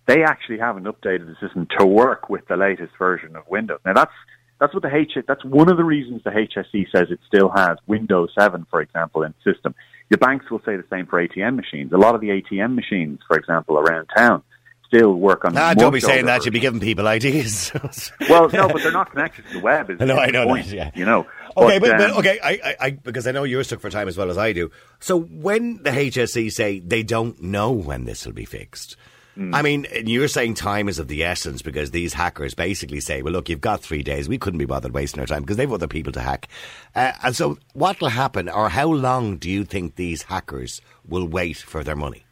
they 0.06 0.22
actually 0.22 0.58
haven't 0.58 0.84
updated 0.84 1.26
the 1.26 1.36
system 1.44 1.66
to 1.78 1.84
work 1.84 2.28
with 2.28 2.46
the 2.46 2.56
latest 2.56 2.92
version 2.96 3.34
of 3.34 3.48
Windows. 3.48 3.80
Now, 3.84 3.94
that's 3.94 4.12
that's 4.62 4.72
what 4.72 4.84
the 4.84 4.94
H. 4.94 5.18
That's 5.26 5.44
one 5.44 5.68
of 5.68 5.76
the 5.76 5.82
reasons 5.82 6.22
the 6.22 6.30
HSE 6.30 6.86
says 6.94 7.08
it 7.10 7.18
still 7.26 7.48
has 7.48 7.78
Windows 7.88 8.30
7, 8.38 8.64
for 8.70 8.80
example, 8.80 9.24
in 9.24 9.34
system. 9.42 9.74
The 10.08 10.18
banks 10.18 10.48
will 10.52 10.60
say 10.60 10.76
the 10.76 10.84
same 10.88 11.06
for 11.06 11.20
ATM 11.20 11.56
machines. 11.56 11.92
A 11.92 11.96
lot 11.96 12.14
of 12.14 12.20
the 12.20 12.28
ATM 12.28 12.76
machines, 12.76 13.18
for 13.26 13.36
example, 13.36 13.76
around 13.76 14.06
town, 14.16 14.44
still 14.86 15.14
work 15.14 15.44
on. 15.44 15.56
Ah, 15.56 15.74
don't 15.74 15.92
be 15.92 15.98
saying 15.98 16.26
that. 16.26 16.44
You'd 16.44 16.52
be 16.52 16.60
giving 16.60 16.78
people 16.78 17.08
ideas. 17.08 17.72
well, 18.28 18.48
no, 18.50 18.68
but 18.68 18.84
they're 18.84 18.92
not 18.92 19.10
connected 19.10 19.44
to 19.48 19.54
the 19.54 19.58
web. 19.58 19.90
Is, 19.90 19.98
no, 19.98 20.16
I 20.18 20.30
know 20.30 20.46
point, 20.46 20.66
that. 20.66 20.76
Yeah. 20.76 20.90
You 20.94 21.06
know. 21.06 21.26
Okay, 21.56 21.80
but, 21.80 21.90
but, 21.90 21.98
but 21.98 22.10
um, 22.10 22.16
okay, 22.18 22.38
I, 22.40 22.50
I, 22.50 22.76
I, 22.78 22.90
because 22.90 23.26
I 23.26 23.32
know 23.32 23.42
you're 23.42 23.64
stuck 23.64 23.80
for 23.80 23.90
time 23.90 24.06
as 24.06 24.16
well 24.16 24.30
as 24.30 24.38
I 24.38 24.52
do. 24.52 24.70
So 25.00 25.18
when 25.18 25.82
the 25.82 25.90
HSE 25.90 26.52
say 26.52 26.78
they 26.78 27.02
don't 27.02 27.42
know 27.42 27.72
when 27.72 28.04
this 28.04 28.24
will 28.24 28.32
be 28.32 28.44
fixed, 28.44 28.96
Mm. 29.36 29.54
I 29.54 29.62
mean, 29.62 29.86
you're 30.04 30.28
saying 30.28 30.54
time 30.54 30.88
is 30.88 30.98
of 30.98 31.08
the 31.08 31.24
essence 31.24 31.62
because 31.62 31.90
these 31.90 32.12
hackers 32.12 32.54
basically 32.54 33.00
say, 33.00 33.22
well, 33.22 33.32
look, 33.32 33.48
you've 33.48 33.60
got 33.60 33.80
three 33.80 34.02
days. 34.02 34.28
We 34.28 34.38
couldn't 34.38 34.58
be 34.58 34.66
bothered 34.66 34.92
wasting 34.92 35.20
our 35.20 35.26
time 35.26 35.42
because 35.42 35.56
they've 35.56 35.72
other 35.72 35.88
people 35.88 36.12
to 36.12 36.20
hack. 36.20 36.48
Uh, 36.94 37.12
and 37.22 37.34
so 37.34 37.58
what 37.72 38.00
will 38.00 38.10
happen 38.10 38.48
or 38.48 38.68
how 38.68 38.88
long 38.88 39.38
do 39.38 39.50
you 39.50 39.64
think 39.64 39.96
these 39.96 40.24
hackers 40.24 40.82
will 41.06 41.26
wait 41.26 41.56
for 41.56 41.82
their 41.82 41.96
money? 41.96 42.24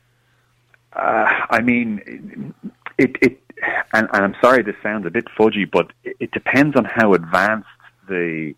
Uh, 0.93 1.47
I 1.51 1.61
mean, 1.63 2.53
it, 2.99 3.17
it 3.23 3.41
and, 3.93 4.09
and, 4.13 4.25
I'm 4.25 4.37
sorry 4.43 4.63
this 4.63 4.77
sounds 4.83 5.07
a 5.07 5.11
bit 5.11 5.27
fudgy, 5.39 5.71
but 5.71 5.93
it, 6.05 6.17
it 6.21 6.31
depends 6.33 6.77
on 6.77 6.85
how 6.85 7.15
advanced 7.15 7.69
the 8.09 8.55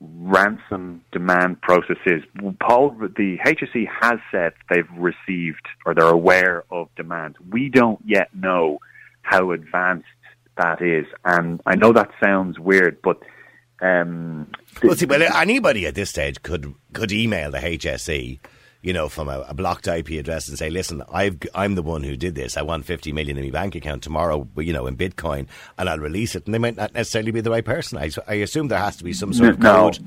ransom 0.00 1.02
demand 1.12 1.60
process 1.60 1.98
is. 2.06 2.22
Paul, 2.60 2.90
the 2.98 3.38
HSE 3.44 3.86
has 4.00 4.18
said 4.30 4.52
they've 4.70 4.88
received 4.96 5.66
or 5.84 5.94
they're 5.94 6.08
aware 6.08 6.64
of 6.70 6.88
demand. 6.96 7.36
We 7.50 7.68
don't 7.68 8.00
yet 8.04 8.34
know 8.34 8.78
how 9.22 9.52
advanced 9.52 10.06
that 10.56 10.82
is, 10.82 11.06
and 11.24 11.60
I 11.66 11.76
know 11.76 11.92
that 11.92 12.10
sounds 12.22 12.58
weird, 12.58 13.00
but. 13.02 13.22
Um, 13.82 14.52
well, 14.82 14.94
see, 14.94 15.06
well, 15.06 15.22
anybody 15.22 15.86
at 15.86 15.94
this 15.94 16.10
stage 16.10 16.42
could 16.42 16.74
could 16.92 17.12
email 17.12 17.50
the 17.50 17.58
HSE 17.58 18.38
you 18.82 18.92
know, 18.92 19.08
from 19.08 19.28
a, 19.28 19.40
a, 19.40 19.54
blocked 19.54 19.86
IP 19.86 20.10
address 20.10 20.48
and 20.48 20.58
say, 20.58 20.70
listen, 20.70 21.02
i 21.12 21.30
am 21.54 21.74
the 21.74 21.82
one 21.82 22.02
who 22.02 22.16
did 22.16 22.34
this. 22.34 22.56
I 22.56 22.62
want 22.62 22.86
50 22.86 23.12
million 23.12 23.36
in 23.36 23.44
my 23.44 23.50
bank 23.50 23.74
account 23.74 24.02
tomorrow, 24.02 24.48
you 24.56 24.72
know, 24.72 24.86
in 24.86 24.96
Bitcoin, 24.96 25.48
and 25.76 25.88
I'll 25.88 25.98
release 25.98 26.34
it. 26.34 26.46
And 26.46 26.54
they 26.54 26.58
might 26.58 26.76
not 26.76 26.94
necessarily 26.94 27.30
be 27.30 27.42
the 27.42 27.50
right 27.50 27.64
person. 27.64 27.98
I, 27.98 28.10
I 28.26 28.34
assume 28.34 28.68
there 28.68 28.78
has 28.78 28.96
to 28.96 29.04
be 29.04 29.12
some 29.12 29.34
sort 29.34 29.50
of 29.50 29.60
code. 29.60 29.98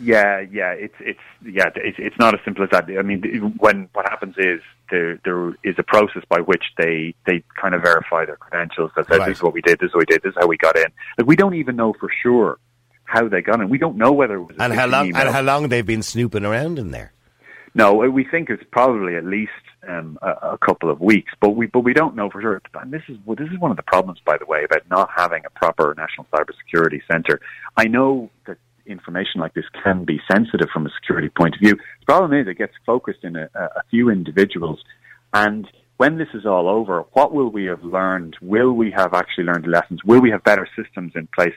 Yeah, 0.00 0.40
yeah, 0.40 0.72
it's 0.72 0.94
it's 1.00 1.20
yeah, 1.44 1.68
it's 1.76 1.98
it's 1.98 2.18
not 2.18 2.32
as 2.32 2.40
simple 2.46 2.64
as 2.64 2.70
that. 2.70 2.84
I 2.98 3.02
mean, 3.02 3.54
when 3.58 3.90
what 3.92 4.08
happens 4.08 4.36
is 4.38 4.62
there 4.90 5.20
there 5.24 5.50
is 5.62 5.74
a 5.76 5.82
process 5.82 6.22
by 6.30 6.40
which 6.40 6.64
they 6.78 7.14
they 7.26 7.44
kind 7.60 7.74
of 7.74 7.82
verify 7.82 8.24
their 8.24 8.36
credentials. 8.36 8.90
That 8.96 9.06
says 9.08 9.18
right. 9.18 9.28
this 9.28 9.38
is 9.38 9.42
what 9.42 9.52
we 9.52 9.60
did, 9.60 9.78
this 9.80 9.88
is 9.88 9.94
what 9.94 10.06
we 10.08 10.14
did, 10.14 10.22
this 10.22 10.30
is 10.30 10.36
how 10.40 10.46
we 10.46 10.56
got 10.56 10.76
in. 10.76 10.86
Like 11.18 11.26
we 11.26 11.36
don't 11.36 11.54
even 11.54 11.76
know 11.76 11.92
for 11.92 12.10
sure 12.22 12.58
how 13.04 13.28
they 13.28 13.42
got 13.42 13.60
in. 13.60 13.68
We 13.68 13.76
don't 13.76 13.96
know 13.96 14.12
whether 14.12 14.36
it 14.36 14.44
was 14.44 14.56
and 14.58 14.72
how 14.72 14.86
long 14.86 15.08
email. 15.08 15.20
and 15.20 15.30
how 15.30 15.42
long 15.42 15.68
they've 15.68 15.84
been 15.84 16.02
snooping 16.02 16.46
around 16.46 16.78
in 16.78 16.90
there. 16.90 17.12
No, 17.74 17.94
we 17.94 18.24
think 18.24 18.50
it's 18.50 18.62
probably 18.70 19.16
at 19.16 19.24
least 19.24 19.50
um, 19.88 20.18
a, 20.20 20.28
a, 20.52 20.58
couple 20.58 20.90
of 20.90 21.00
weeks, 21.00 21.32
but 21.40 21.50
we 21.50 21.66
but 21.66 21.80
we 21.80 21.94
don't 21.94 22.14
know 22.14 22.28
for 22.28 22.40
sure. 22.42 22.60
And 22.74 22.92
this 22.92 23.02
is 23.08 23.16
well, 23.24 23.34
this 23.34 23.48
is 23.50 23.58
one 23.58 23.70
of 23.70 23.78
the 23.78 23.82
problems, 23.82 24.20
by 24.26 24.36
the 24.36 24.44
way, 24.44 24.64
about 24.64 24.82
not 24.90 25.08
having 25.16 25.42
a 25.46 25.50
proper 25.50 25.94
national 25.96 26.26
cybersecurity 26.32 27.00
center. 27.10 27.40
I 27.76 27.84
know 27.84 28.30
that 28.46 28.58
information 28.84 29.40
like 29.40 29.54
this 29.54 29.64
can 29.82 30.04
be 30.04 30.20
sensitive 30.30 30.68
from 30.70 30.86
a 30.86 30.90
security 31.00 31.30
point 31.30 31.54
of 31.54 31.60
view. 31.60 31.76
The 32.00 32.06
problem 32.06 32.38
is 32.38 32.46
it 32.46 32.58
gets 32.58 32.74
focused 32.84 33.24
in 33.24 33.36
a, 33.36 33.48
a 33.54 33.82
few 33.90 34.10
individuals, 34.10 34.80
and 35.32 35.66
when 35.96 36.18
this 36.18 36.28
is 36.34 36.44
all 36.44 36.68
over, 36.68 37.04
what 37.12 37.32
will 37.32 37.50
we 37.50 37.66
have 37.66 37.84
learned? 37.84 38.36
Will 38.42 38.72
we 38.72 38.90
have 38.90 39.14
actually 39.14 39.44
learned 39.44 39.66
lessons? 39.66 40.02
Will 40.04 40.20
we 40.20 40.30
have 40.30 40.42
better 40.42 40.68
systems 40.76 41.12
in 41.14 41.28
place? 41.28 41.54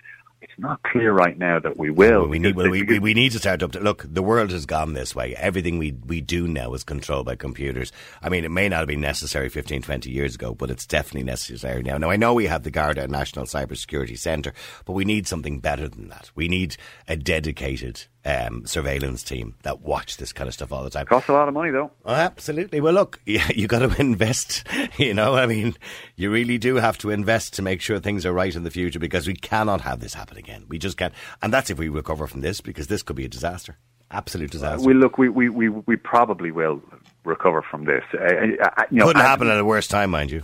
It's 0.56 0.62
not 0.62 0.82
clear 0.84 1.12
right 1.12 1.38
now 1.38 1.60
that 1.60 1.78
we 1.78 1.89
will. 1.89 2.22
Well, 2.22 2.28
we 2.30 2.39
need 2.39 2.56
well, 2.56 2.70
we, 2.70 2.84
we, 2.84 3.00
we 3.00 3.13
need 3.13 3.34
to 3.34 3.39
start 3.39 3.62
up. 3.62 3.74
To, 3.74 3.80
look, 3.82 4.06
the 4.08 4.24
world 4.24 4.52
has 4.52 4.65
gone 4.65 4.94
this 4.94 5.13
way. 5.13 5.36
Everything 5.36 5.78
we 5.78 5.91
we 6.06 6.22
do 6.22 6.48
now 6.48 6.74
is 6.74 6.86
controlled 6.86 7.26
by 7.26 7.36
computers. 7.36 7.91
I 8.22 8.30
mean, 8.30 8.46
it 8.46 8.52
may 8.52 8.70
not 8.70 8.80
have 8.80 8.88
been 8.88 9.02
necessary 9.02 9.50
15, 9.50 9.82
20 9.82 10.10
years 10.10 10.36
ago, 10.36 10.54
but 10.54 10.72
it's 10.72 10.86
definitely 10.86 11.24
necessary 11.24 11.84
now. 11.84 11.98
Now, 11.98 12.10
I 12.10 12.15
know 12.15 12.34
we 12.34 12.46
have 12.46 12.63
the 12.63 12.72
Garda 12.72 13.08
National 13.08 13.46
Cybersecurity 13.46 14.18
Centre, 14.18 14.54
but 14.86 14.94
we 14.94 15.04
need 15.04 15.28
something 15.28 15.60
better 15.60 15.89
than 15.89 16.08
that. 16.08 16.32
We 16.36 16.48
need 16.48 16.78
a 17.08 17.18
dedicated 17.18 18.06
um, 18.26 18.66
surveillance 18.66 19.24
team 19.24 19.56
that 19.62 19.82
watch 19.82 20.18
this 20.18 20.34
kind 20.34 20.48
of 20.48 20.54
stuff 20.54 20.72
all 20.72 20.84
the 20.84 20.90
time. 20.90 21.06
Costs 21.06 21.30
a 21.30 21.34
lot 21.34 21.48
of 21.48 21.54
money, 21.54 21.72
though. 21.72 21.92
Oh, 22.06 22.14
absolutely. 22.14 22.82
Well, 22.82 22.94
look, 22.94 23.22
yeah, 23.26 23.48
you 23.56 23.68
got 23.68 23.80
to 23.80 24.00
invest. 24.00 24.64
You 24.98 25.14
know, 25.14 25.36
I 25.36 25.46
mean, 25.46 25.76
you 26.16 26.32
really 26.32 26.58
do 26.58 26.76
have 26.76 26.98
to 27.00 27.10
invest 27.10 27.54
to 27.56 27.62
make 27.62 27.82
sure 27.82 28.00
things 28.00 28.26
are 28.26 28.32
right 28.32 28.56
in 28.56 28.64
the 28.64 28.72
future 28.72 29.00
because 29.00 29.28
we 29.28 29.34
cannot 29.34 29.82
have 29.82 30.00
this 30.00 30.14
happen 30.14 30.38
again. 30.38 30.66
We 30.70 30.78
just 30.78 30.96
can't, 30.96 31.14
and 31.42 31.52
that's 31.52 31.70
if 31.70 31.78
we 31.78 31.90
recover 31.90 32.28
from 32.28 32.42
this 32.42 32.62
because 32.62 32.88
this 32.88 33.04
could 33.04 33.18
be 33.18 33.26
a 33.26 33.30
disaster, 33.30 33.78
absolute 34.10 34.52
disaster. 34.52 34.84
Uh, 34.84 34.88
we 34.88 34.94
look, 34.94 35.18
we, 35.18 35.28
we, 35.28 35.50
we, 35.50 35.70
we 35.70 35.98
probably 35.98 36.52
will 36.52 36.82
recover 37.26 37.62
from 37.62 37.86
this. 37.86 38.04
Uh, 38.14 38.24
uh, 38.24 38.84
you 38.90 39.00
know, 39.00 39.08
Couldn't 39.08 39.22
happen 39.22 39.50
at 39.50 39.60
a 39.60 39.66
worse 39.66 39.88
time, 39.88 40.12
mind 40.12 40.32
you. 40.32 40.44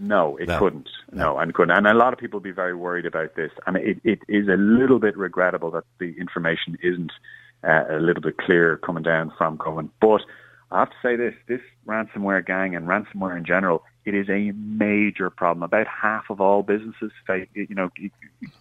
No, 0.00 0.36
it 0.38 0.48
no. 0.48 0.58
couldn't. 0.58 0.88
No, 1.12 1.38
and 1.38 1.52
couldn't. 1.52 1.76
And 1.76 1.86
a 1.86 1.94
lot 1.94 2.12
of 2.14 2.18
people 2.18 2.38
will 2.38 2.44
be 2.44 2.50
very 2.50 2.74
worried 2.74 3.04
about 3.04 3.36
this. 3.36 3.50
And 3.66 3.76
it, 3.76 3.98
it 4.02 4.20
is 4.28 4.48
a 4.48 4.56
little 4.56 4.98
bit 4.98 5.16
regrettable 5.16 5.70
that 5.72 5.84
the 5.98 6.14
information 6.18 6.78
isn't 6.82 7.12
uh, 7.62 7.84
a 7.90 8.00
little 8.00 8.22
bit 8.22 8.38
clearer 8.38 8.78
coming 8.78 9.02
down 9.02 9.30
from 9.36 9.58
Cohen. 9.58 9.90
But 10.00 10.22
I 10.70 10.80
have 10.80 10.90
to 10.90 10.96
say 11.02 11.16
this, 11.16 11.34
this 11.48 11.60
ransomware 11.86 12.44
gang 12.44 12.74
and 12.74 12.88
ransomware 12.88 13.36
in 13.36 13.44
general, 13.44 13.82
it 14.06 14.14
is 14.14 14.28
a 14.30 14.52
major 14.52 15.28
problem. 15.28 15.62
About 15.62 15.86
half 15.86 16.30
of 16.30 16.40
all 16.40 16.62
businesses, 16.62 17.12
you 17.54 17.74
know, 17.74 17.90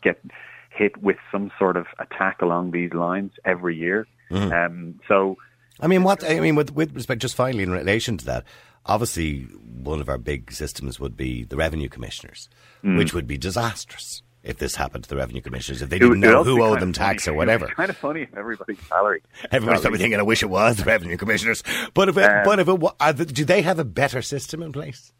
get 0.02 0.21
hit 0.69 1.02
with 1.02 1.17
some 1.32 1.52
sort 1.58 1.78
of 1.78 1.86
attack 1.99 2.41
along 2.41 2.71
these 2.71 2.93
lines 2.93 3.32
every 3.45 3.78
year. 3.78 4.08
Mm. 4.30 4.65
Um, 4.65 4.99
so, 5.08 5.38
I 5.80 5.88
mean, 5.88 6.04
what 6.04 6.30
I 6.30 6.39
mean 6.41 6.56
with, 6.56 6.73
with 6.75 6.93
respect, 6.93 7.21
just 7.21 7.36
finally 7.36 7.63
in 7.63 7.71
relation 7.71 8.17
to 8.17 8.25
that, 8.25 8.43
obviously 8.89 9.43
one 9.84 10.02
of 10.02 10.10
our 10.10 10.17
big 10.17 10.52
systems 10.52 10.99
would 10.99 11.15
be 11.15 11.43
the 11.43 11.56
revenue 11.56 11.88
commissioners, 11.88 12.49
mm. 12.84 12.97
which 12.97 13.13
would 13.13 13.28
be 13.28 13.38
disastrous 13.38 14.23
if 14.41 14.58
this 14.58 14.75
happened 14.75 15.04
to 15.04 15.10
the 15.10 15.15
revenue 15.15 15.41
commissioners, 15.41 15.82
if 15.82 15.89
they 15.89 15.99
didn't 15.99 16.19
know 16.19 16.43
who 16.43 16.62
owed 16.63 16.80
them 16.80 16.93
tax 16.93 17.25
funny. 17.25 17.36
or 17.36 17.38
whatever. 17.38 17.65
It's 17.65 17.75
kind 17.75 17.89
of 17.89 17.97
funny 17.97 18.21
if 18.21 18.36
everybody's 18.36 18.80
salary. 18.88 19.21
Everybody's 19.52 19.82
probably 19.82 19.99
thinking, 19.99 20.19
I 20.19 20.23
wish 20.23 20.41
it 20.41 20.49
was 20.49 20.78
the 20.78 20.86
revenue 20.86 21.17
commissioners. 21.17 21.63
But 21.93 22.10
if 22.10 22.17
it, 22.17 22.23
um, 22.23 22.43
but 22.45 22.60
if 22.60 23.19
it, 23.19 23.34
do 23.34 23.45
they 23.45 23.62
have 23.62 23.80
a 23.80 23.86
better 23.86 24.21
system 24.21 24.63
in 24.63 24.71
place? 24.71 25.13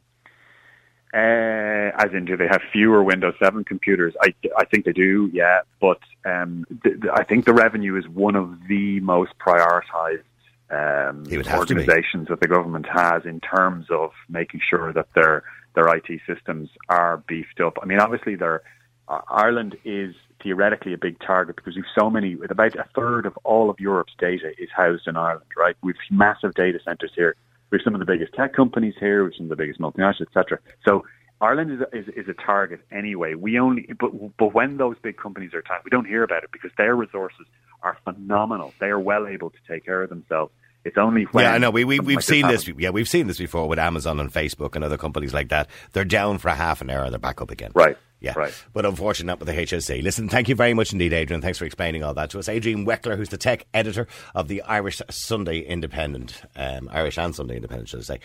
Uh, 1.14 1.92
as 1.98 2.14
in, 2.14 2.26
do 2.26 2.38
they 2.38 2.48
have 2.48 2.62
fewer 2.72 3.04
Windows 3.04 3.34
7 3.42 3.64
computers? 3.66 4.14
I, 4.22 4.34
I 4.58 4.66
think 4.66 4.86
they 4.86 4.94
do, 4.94 5.30
yeah. 5.34 5.62
But 5.82 6.00
um, 6.24 6.66
th- 6.84 7.02
th- 7.02 7.14
I 7.14 7.24
think 7.24 7.46
the 7.46 7.54
revenue 7.54 7.98
is 7.98 8.08
one 8.08 8.36
of 8.36 8.56
the 8.68 9.00
most 9.02 9.32
prioritised 9.40 10.24
um, 10.72 11.26
organisations 11.54 12.28
that 12.30 12.40
the 12.42 12.48
government 12.48 12.86
has 12.92 13.26
in 13.26 13.40
terms 13.40 13.88
of 13.90 14.12
making 14.28 14.62
sure 14.68 14.94
that 14.94 15.08
their 15.16 15.44
their 15.76 15.88
IT 15.96 16.08
systems 16.28 16.70
are 16.90 17.24
beefed 17.28 17.60
up. 17.62 17.78
I 17.82 17.86
mean, 17.86 18.00
obviously, 18.00 18.36
uh, 18.42 19.22
Ireland 19.30 19.78
is 19.86 20.16
theoretically 20.42 20.94
a 20.94 20.98
big 20.98 21.20
target 21.20 21.56
because 21.56 21.76
we've 21.76 21.86
so 21.98 22.10
many. 22.10 22.38
About 22.50 22.76
a 22.76 22.86
third 22.96 23.26
of 23.26 23.38
all 23.44 23.70
of 23.70 23.80
Europe's 23.80 24.14
data 24.20 24.52
is 24.58 24.70
housed 24.76 25.08
in 25.08 25.18
Ireland, 25.18 25.50
right? 25.58 25.76
We've 25.82 25.96
massive 26.12 26.54
data 26.54 26.80
centres 26.84 27.12
here. 27.16 27.36
We've 27.72 27.82
some 27.84 27.94
of 27.94 28.00
the 28.00 28.06
biggest 28.06 28.34
tech 28.34 28.54
companies 28.54 28.96
here. 29.00 29.24
We've 29.24 29.34
some 29.36 29.46
of 29.46 29.50
the 29.50 29.56
biggest 29.56 29.80
multinationals, 29.80 30.28
etc. 30.28 30.60
So 30.86 31.06
Ireland 31.42 31.72
is 31.72 31.82
a, 31.82 31.98
is, 31.98 32.08
is 32.10 32.28
a 32.28 32.34
target 32.34 32.82
anyway. 32.92 33.36
We 33.36 33.60
only, 33.60 33.88
but 34.00 34.38
but 34.38 34.54
when 34.54 34.78
those 34.78 34.98
big 35.02 35.18
companies 35.18 35.54
are 35.54 35.60
attacked, 35.60 35.86
we 35.86 35.90
don't 35.90 36.06
hear 36.06 36.24
about 36.24 36.44
it 36.44 36.52
because 36.52 36.72
their 36.78 36.96
resources 36.96 37.46
are 37.82 37.98
phenomenal. 38.04 38.74
They 38.80 38.88
are 38.88 39.00
well 39.00 39.28
able 39.28 39.50
to 39.50 39.58
take 39.68 39.86
care 39.86 40.02
of 40.02 40.10
themselves. 40.10 40.52
It's 40.86 40.98
only 40.98 41.24
when 41.32 41.44
yeah, 41.44 41.54
I 41.54 41.58
know. 41.58 41.72
We, 41.72 41.84
we, 41.84 42.00
we've 42.00 42.16
like 42.18 42.24
seen 42.24 42.48
this. 42.48 42.66
happens. 42.66 42.82
Yeah, 42.82 42.90
we've 42.92 43.08
seen 43.08 43.28
this 43.28 43.38
before 43.38 43.68
with 43.68 43.80
Amazon 43.80 44.20
and 44.20 44.32
Facebook 44.32 44.76
and 44.76 44.84
other 44.84 44.98
companies 44.98 45.34
like 45.34 45.50
that. 45.50 45.70
They're 45.92 46.06
down 46.06 46.38
for 46.38 46.48
a 46.48 46.56
half 46.56 46.82
an 46.82 46.90
hour 46.90 47.04
and 47.04 47.12
they're 47.12 47.20
back 47.20 47.42
up 47.42 47.52
again. 47.52 47.72
Right. 47.76 47.98
Yeah. 48.22 48.34
Right. 48.36 48.54
But 48.74 48.86
unfortunately, 48.86 49.28
not 49.28 49.40
with 49.40 49.48
the 49.48 49.62
HSE. 49.62 50.04
Listen, 50.04 50.30
thank 50.30 50.50
you 50.50 50.56
very 50.56 50.74
much 50.74 50.92
indeed, 50.92 51.14
Adrian. 51.14 51.42
Thanks 51.42 51.58
for 51.58 51.66
explaining 51.66 52.04
all 52.04 52.14
that 52.14 52.30
to 52.32 52.40
us. 52.40 52.50
Adrian 52.50 52.86
Weckler, 52.86 53.16
who's 53.16 53.30
the 53.30 53.38
tech 53.38 53.66
editor 53.74 54.08
of 54.36 54.48
the 54.48 54.62
Irish 54.64 55.02
Sunday 55.10 55.60
Independent, 55.60 56.42
um, 56.56 56.90
Irish 56.92 57.18
and 57.18 57.36
Sunday 57.36 57.56
Independent, 57.56 57.90
should 57.90 58.02
I 58.02 58.04
say. 58.04 58.20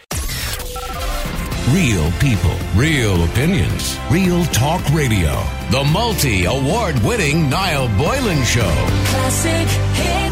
Real 1.70 2.10
people, 2.20 2.54
real 2.76 3.24
opinions, 3.24 3.96
real 4.10 4.44
talk 4.46 4.82
radio. 4.92 5.42
The 5.70 5.82
multi 5.92 6.44
award 6.44 6.98
winning 7.00 7.48
Niall 7.48 7.88
Boylan 7.96 8.44
Show. 8.44 8.70
Classic 9.06 9.68
hit 9.68 10.23